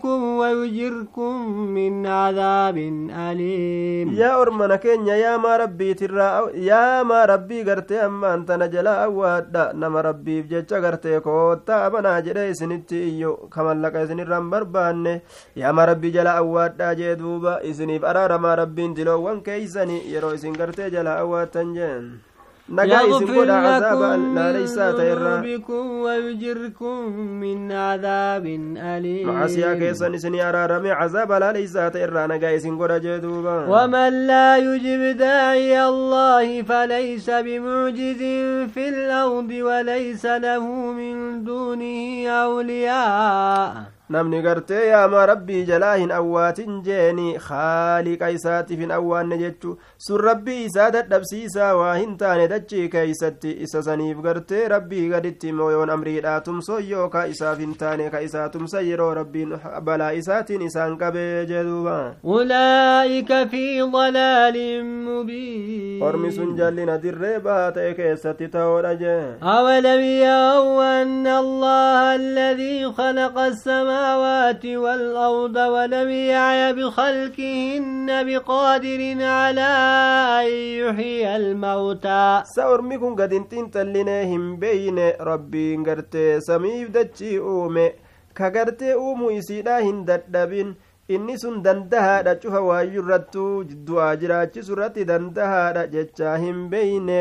ذنوبكم 0.00 0.22
ويجركم 0.40 1.32
من 1.76 2.06
عذاب 2.06 2.76
أليم 3.28 4.16
yaa 4.16 4.36
ormana 4.40 4.78
keenya 4.78 5.16
yaamaa 5.16 5.56
rabbiitirraa 5.62 6.48
yaamaa 6.68 7.26
rabbii 7.26 7.64
gartee 7.64 8.00
ammaan 8.00 8.44
tana 8.46 8.68
jalaa 8.68 9.04
awwaadha 9.06 9.72
nama 9.82 10.02
rabbiif 10.08 10.46
jecha 10.52 10.80
gartee 10.80 11.20
koottaa 11.20 11.84
abanaa 11.88 12.20
jedhee 12.28 12.50
isinitti 12.50 13.02
iyyo 13.10 13.32
kamallaqa 13.56 14.04
isinirraan 14.06 14.50
barbaanne 14.54 15.14
yaamaa 15.62 15.86
rabbii 15.92 16.14
jalaa 16.18 16.38
awwaadhaa 16.44 16.94
jee 17.02 17.16
duuba 17.24 17.58
isiniif 17.72 18.04
araaramaa 18.12 18.56
rabbiin 18.62 18.94
diloowwan 19.00 19.42
keeysanii 19.50 20.00
yeroo 20.14 20.32
isin 20.38 20.56
gartee 20.62 20.90
jalaa 20.96 21.18
awwaattan 21.26 21.74
jeen 21.80 22.04
nagaa 22.04 22.14
isin 22.14 22.16
يغفر 22.16 22.16
godha 22.16 22.29
لكم 22.29 22.29
azaaba 22.29 22.29
من 22.29 22.29
يغفر 22.79 23.43
لكم 23.43 24.01
ذنوبكم 24.75 25.91
ويجركم 25.91 26.97
من 27.19 27.71
عذاب 27.71 28.45
أليم. 28.77 29.27
معسيا 29.29 29.73
كيسا 29.73 30.07
نسني 30.09 30.49
أرارمي 30.49 30.91
عذاب 30.91 31.31
لا 31.31 31.51
ليس 31.51 31.73
تيرا. 31.73 32.27
نقاي 32.27 32.59
سنقر 32.59 32.97
جدوبا. 32.97 33.65
ومن 33.69 34.27
لا 34.27 34.57
يجب 34.57 35.17
داعي 35.17 35.85
الله 35.85 36.61
فليس 36.61 37.29
بمعجز 37.29 38.21
في 38.73 38.89
الأرض 38.89 39.51
وليس 39.51 40.25
له 40.25 40.65
من 40.91 41.43
دونه 41.43 42.27
أولياء. 42.29 44.00
Namni 44.15 44.41
gartee 44.45 44.83
yaamaa 44.89 45.25
rabbii 45.31 45.63
jalaa 45.69 45.93
hin 46.01 46.11
awwaatin 46.19 46.79
jeeni 46.87 47.25
haaliqa 47.47 48.29
isaatiif 48.37 48.79
hin 48.85 48.91
awwaanne 48.97 49.37
jechu 49.41 49.75
sun 50.07 50.23
rabbii 50.27 50.57
isaa 50.69 50.89
dadhabsiisaa 50.95 51.69
waa 51.81 51.93
hin 51.95 52.17
taane 52.23 52.47
dachii 52.53 52.87
keeysatti 52.95 53.55
isa 53.67 53.83
saniif 53.89 54.21
gartee 54.27 54.63
rabbii 54.75 55.05
gaditti 55.15 55.53
mooyoon 55.59 55.93
amriidhaa 55.95 56.39
tumson 56.49 56.83
yookaa 56.89 57.25
isaaf 57.35 57.63
hin 57.65 57.77
taane 57.83 58.09
ka 58.15 58.23
isaa 58.27 58.49
tumsan 58.57 58.87
yeroo 58.89 59.11
rabbiin 59.21 59.55
balaa 59.89 60.11
isaatiin 60.23 60.67
isaan 60.69 60.97
qabee 61.05 61.45
jeduuba 61.53 61.97
في 63.51 63.81
ضلال 63.81 64.57
مبين 64.85 66.01
ormi 66.01 66.31
sun 66.31 66.55
jallina 66.57 66.97
dirree 67.03 67.39
bahaa 67.45 67.71
ta'e 67.77 67.93
keessatti 67.99 68.47
ta'oodha 68.55 68.93
jee 69.01 69.37
السماوات 73.47 74.00
السماوات 74.01 74.65
والأرض 74.65 75.55
ولم 75.55 76.09
يعي 76.09 76.73
بخلقهن 76.73 78.07
بقادر 78.27 79.01
على 79.23 79.71
أن 80.41 80.47
يحيي 80.81 81.35
الموتى. 81.35 82.41
سأرمي 82.55 82.97
كن 82.97 83.15
قد 83.15 83.33
انتين 83.33 83.71
تلينهم 83.71 84.57
بين 84.57 84.97
ربي 85.21 85.75
انقرتي 85.75 86.39
سميف 86.39 86.89
دتشي 86.89 87.39
أومي 87.39 87.91
كقرتي 88.35 88.93
أومو 88.93 89.29
إسيدا 89.29 89.79
هنددبين 89.79 90.75
inni 91.17 91.37
sun 91.43 91.55
dandahaadha 91.65 92.35
cufa 92.43 92.61
waayyurrattuu 92.67 93.63
du'aa 93.89 94.09
jiraachisu 94.21 94.73
irratti 94.75 95.05
dandahaadha 95.11 95.83
jechaa 95.95 96.35
hin 96.43 96.59
beeyne 96.73 97.19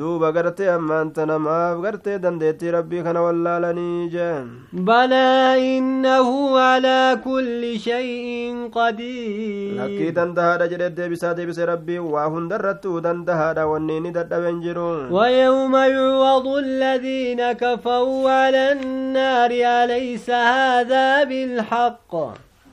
duuba 0.00 0.30
gartee 0.36 0.68
ammaanta 0.74 1.26
namaaf 1.32 1.80
gartee 1.86 2.18
dandeettii 2.26 2.70
rabbii 2.76 3.02
kana 3.08 3.22
wallaalanii 3.26 4.08
jeen 4.14 4.48
balaa 4.90 5.56
innahu 5.70 6.36
alaa 6.64 7.16
kulli 7.26 7.72
shay'in 7.88 8.62
qadiir 8.78 9.76
lakkii 9.82 10.12
dandahaadha 10.20 10.68
jedhe 10.74 10.90
deebisaa 11.00 11.34
deebise 11.40 11.62
rabbii 11.72 11.98
waa 12.16 12.26
hundarrattuu 12.36 12.96
dandahaadha 13.08 13.66
wanni 13.74 13.96
inni 14.02 14.12
dadhaben 14.18 14.60
jiru 14.66 14.88
ويوم 15.16 15.74
يعوض 15.76 16.46
الذين 16.48 17.52
كفروا 17.52 18.30
على 18.30 18.72
النار 18.72 19.50
أليس 19.50 20.30
هذا 20.30 21.24
بالحق 21.24 22.12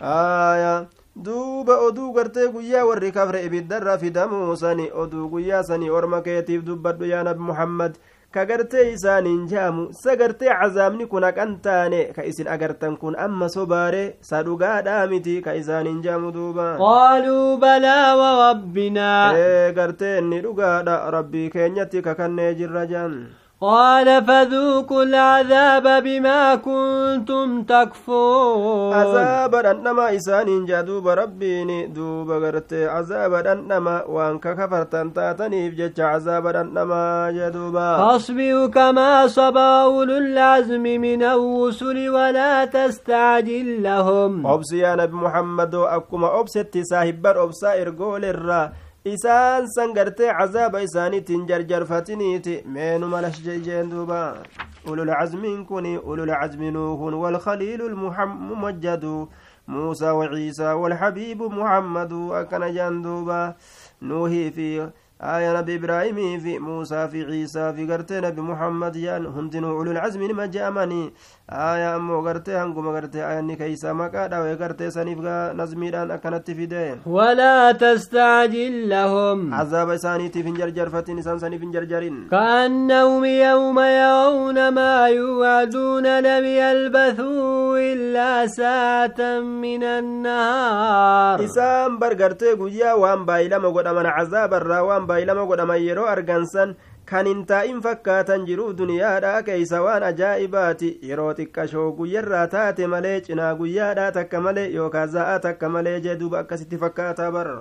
aya 0.03 0.85
duuba 1.15 1.77
oduu 1.87 2.11
gartee 2.13 2.47
guyyaa 2.51 2.85
warri 2.85 3.11
kafre 3.11 3.45
ibiddarra 3.45 3.97
fidamuu 3.97 4.55
sani 4.55 4.89
oduu 4.91 5.29
guyyaa 5.29 5.63
sanii 5.63 5.89
orma 5.89 6.21
keetiif 6.21 6.63
dubbadhu 6.65 7.05
yaa 7.05 7.23
nabi 7.23 7.39
muhammad. 7.39 7.95
Ka 8.33 8.45
gartee 8.49 8.91
isaaniin 8.93 9.45
jaamu 9.47 9.83
sa 9.93 10.15
gartee 10.17 10.49
cazaabni 10.49 11.05
kun 11.05 11.21
haqan 11.23 11.51
taane 11.61 11.99
ka 12.15 12.23
isin 12.25 12.47
agartan 12.49 12.97
kun 12.97 13.13
amma 13.25 13.45
sobaare 13.55 14.17
sa 14.29 14.41
dhugaadhaa 14.43 15.05
miti 15.07 15.35
ka 15.45 15.53
isaaniin 15.53 16.01
jaamu 16.01 16.31
duuba. 16.33 16.65
Qaaluu 16.81 17.57
balaa 17.61 18.15
warabbinaa 18.17 19.37
ee 19.37 19.71
gartee 19.77 20.17
inni 20.19 20.41
dhugaadha 20.41 21.11
rabbii 21.11 21.49
keenyatti 21.53 22.01
kakannee 22.01 22.53
jirra 22.57 22.85
jaan 22.89 23.13
قال 23.61 24.25
فذوقوا 24.25 25.03
العذاب 25.03 26.03
بما 26.03 26.55
كنتم 26.55 27.63
تكفرون. 27.63 28.93
عذاب 28.93 29.55
أنما 29.55 30.15
إسان 30.15 30.65
جدوب 30.65 31.07
ربيني 31.07 31.87
دوب 31.87 32.31
غرت. 32.31 32.73
عذاب 32.73 33.33
أنما 33.33 34.03
وان 34.03 34.39
كفرتن 34.39 35.13
تاتني 35.13 35.69
بجج 35.69 36.01
عذاب 36.01 36.47
أنما 36.47 37.31
جدوبا 37.31 37.97
فاصبروا 37.97 38.67
كما 38.67 39.27
صبر 39.27 39.59
أولو 39.59 40.17
العزم 40.17 40.83
من 40.83 41.23
الرسل 41.23 42.09
ولا 42.09 42.65
تستعجل 42.65 43.83
لهم. 43.83 44.47
أبسي 44.47 44.77
يا 44.77 44.95
نبي 44.95 45.15
محمد 45.15 45.75
أكما 45.75 46.39
أبست 46.39 46.77
صاحب 46.83 47.27
أبسا 47.27 47.81
إرقول 47.81 48.25
الرّ 48.25 48.69
isaan 49.05 49.67
san 49.67 49.93
gartee 49.93 50.31
cazaaba 50.39 50.81
isaaniitiin 50.81 51.47
jarjarfatiniiti 51.47 52.63
meenuma 52.65 53.21
lashjejeen 53.21 53.89
duuba 53.91 54.43
ululcazmiin 54.87 55.65
kun 55.65 55.85
ululcazmi 55.97 56.71
nuuhun 56.71 57.13
walkhaliilu 57.13 57.89
lmumajjadu 57.89 59.29
موسى 59.67 60.09
وعيسى 60.11 60.71
والحبيب 60.73 61.41
محمد 61.43 62.13
أكن 62.31 62.73
جندوبا 62.73 63.55
نوحي 64.01 64.51
في 64.51 64.89
آية 65.21 65.59
نبي 65.59 65.75
إبراهيم 65.75 66.39
في 66.39 66.59
موسى 66.59 67.07
في 67.07 67.23
عيسى 67.25 67.73
في 67.73 67.91
قرتي 67.91 68.19
نبي 68.19 68.41
محمد 68.41 68.91
جان 68.97 69.25
هندنو 69.25 69.77
أولو 69.77 69.91
العزم 69.91 70.23
لما 70.23 70.45
جاءمني. 70.45 71.13
آية 71.49 71.95
أمو 71.95 72.27
قرتي 72.27 72.51
هنقوم 72.51 72.95
قرتي 72.95 73.29
آية 73.29 73.41
نكيسا 73.41 73.93
مكادا 73.93 74.39
وقرتي 74.39 74.89
سنفقا 74.91 75.53
نزميران 75.53 76.11
أكنت 76.11 76.51
في 76.51 76.65
دين. 76.65 76.97
ولا 77.05 77.71
تستعجل 77.71 78.89
لهم. 78.89 79.53
عذاب 79.53 79.95
سانيتي 79.95 80.43
في 80.43 80.51
جرجر 80.51 80.89
فتن 80.89 81.21
سان 81.21 81.39
ساني 81.39 81.59
في 81.59 81.65
جرجرين. 81.65 82.27
كأنهم 82.31 83.25
يوم 83.25 83.79
يرون 83.79 84.69
ما 84.69 85.07
يوعدون 85.07 86.19
لم 86.19 86.45
يلبثوا 86.45 87.77
إلا 87.77 88.47
ساعة 88.47 89.39
من 89.39 89.83
النهار. 89.83 91.45
إسام 91.45 91.99
برقرتي 91.99 92.51
قويا 92.53 92.93
وان 92.93 93.25
بايلما 93.25 93.69
قد 93.69 93.87
من 93.87 94.05
عذاب 94.05 94.53
الرا 94.53 94.79
وان 95.13 95.27
baay'ilama 95.27 95.45
godhaman 95.45 95.81
yeroo 95.81 96.05
argansan 96.05 96.75
kan 97.05 97.25
hin 97.27 97.45
taa'in 97.45 97.81
fakkaatan 97.81 98.45
jiruu 98.45 98.73
duniyaadhaa 98.77 99.41
keeysa 99.43 99.81
waan 99.85 100.03
ajaa'ibaati 100.03 100.89
yeroo 101.09 101.33
xiqqashoo 101.33 101.91
guyyarraa 101.97 102.47
taate 102.47 102.87
malee 102.87 103.21
cinaa 103.21 103.53
guyyaadhaa 103.55 104.11
takka 104.11 104.41
malee 104.41 104.67
yookaan 104.75 105.09
za'aa 105.15 105.39
takka 105.39 105.69
malee 105.69 105.99
jee 106.05 106.15
duuba 106.19 106.39
akkasitti 106.39 106.77
fakkaataa 106.85 107.31
barra 107.31 107.57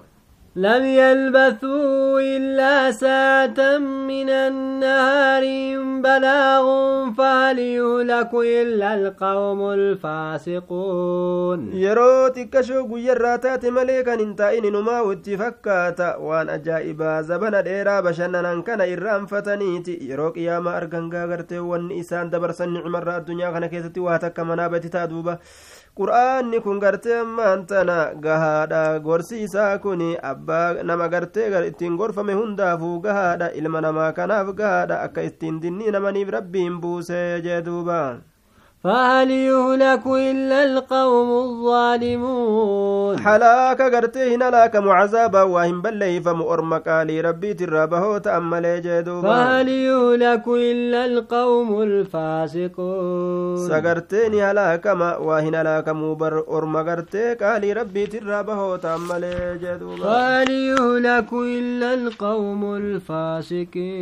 لم 0.56 0.84
يلبثوا 0.84 2.20
إلا 2.20 2.90
ساعة 2.90 3.78
من 3.80 4.28
النهار 4.28 5.44
بلاغ 6.04 6.66
فهل 7.16 7.58
يهلك 7.58 8.34
إلا 8.34 8.94
القوم 8.94 9.70
الفاسقون. 9.70 11.72
يروتك 11.72 12.60
شو 12.60 12.94
قير 12.94 13.36
تاتي 13.36 13.70
مليكا 13.70 14.14
انتائن 14.14 14.72
نما 14.72 15.00
واتفكاتا 15.00 16.16
وان 16.16 16.48
أجائبا 16.48 17.22
زبنا 17.22 17.60
ديرا 17.60 18.00
بشننا 18.00 18.60
كان 18.60 18.80
إرام 18.80 19.26
فتنيتي 19.26 19.98
يروك 20.02 20.36
ياما 20.36 20.76
أرغنغا 20.76 21.24
غرتي 21.24 21.58
وان 21.58 21.98
إسان 22.00 22.30
دبرسن 22.30 22.72
نعمر 22.72 23.16
الدنيا 23.16 23.50
كان 23.50 23.66
كيستي 23.66 24.00
واتك 24.00 24.40
منابتي 24.40 24.88
تادوبا 24.88 25.38
qur'aanni 25.98 26.60
kun 26.64 26.78
gartee 26.80 27.16
ammaan 27.20 27.66
tana 27.70 27.96
gahaadha 28.26 28.98
gorsi 29.06 29.42
isaa 29.46 29.78
kun 29.84 30.00
abbaa 30.30 30.82
nama 30.90 31.08
gartee 31.14 31.48
ittiin 31.70 31.96
gorfame 32.00 32.32
hundaafuu 32.40 32.96
gahaadha 33.06 33.50
ilma 33.60 33.80
namaa 33.86 34.12
kanaaf 34.18 34.54
gahaadha 34.60 35.02
akka 35.06 35.22
ittiin 35.30 35.60
dinnii 35.62 35.90
namaniif 35.96 36.28
rabbiin 36.36 36.80
buusee 36.84 37.40
jee 37.46 37.60
duuba 37.66 37.98
فهل 38.84 39.30
يهلك 39.30 40.06
إلا 40.06 40.64
القوم 40.64 41.30
الظالمون؟ 41.44 43.18
حلاك 43.18 43.82
قرتي 43.82 44.34
هنا 44.34 44.64
لك 44.64 44.76
معذابا 44.76 45.42
وهم 45.42 45.82
بلي 45.82 46.20
فمؤرم 46.20 46.74
قالي 46.74 47.20
ربي 47.20 47.54
ترابه 47.54 48.18
تأمل 48.18 48.82
جدوبا 48.82 49.28
فهل 49.28 49.68
يهلك 49.68 50.48
إلا 50.48 51.04
القوم 51.04 51.82
الفاسقون؟ 51.82 53.68
سقرتيني 53.68 54.42
هلاك 54.42 54.86
ما 54.86 55.16
وهنا 55.16 55.78
لك 55.78 55.88
مبر 55.88 56.44
أرم 56.48 56.76
قرتي 56.76 57.34
قالي 57.34 57.72
ربي 57.72 58.06
ترابه 58.06 58.76
تأمل 58.76 59.24
جدوبا 59.62 60.02
فهل 60.02 60.50
يهلك 60.50 61.32
إلا 61.32 61.94
القوم 61.94 62.74
الفاسقين؟ 62.74 63.92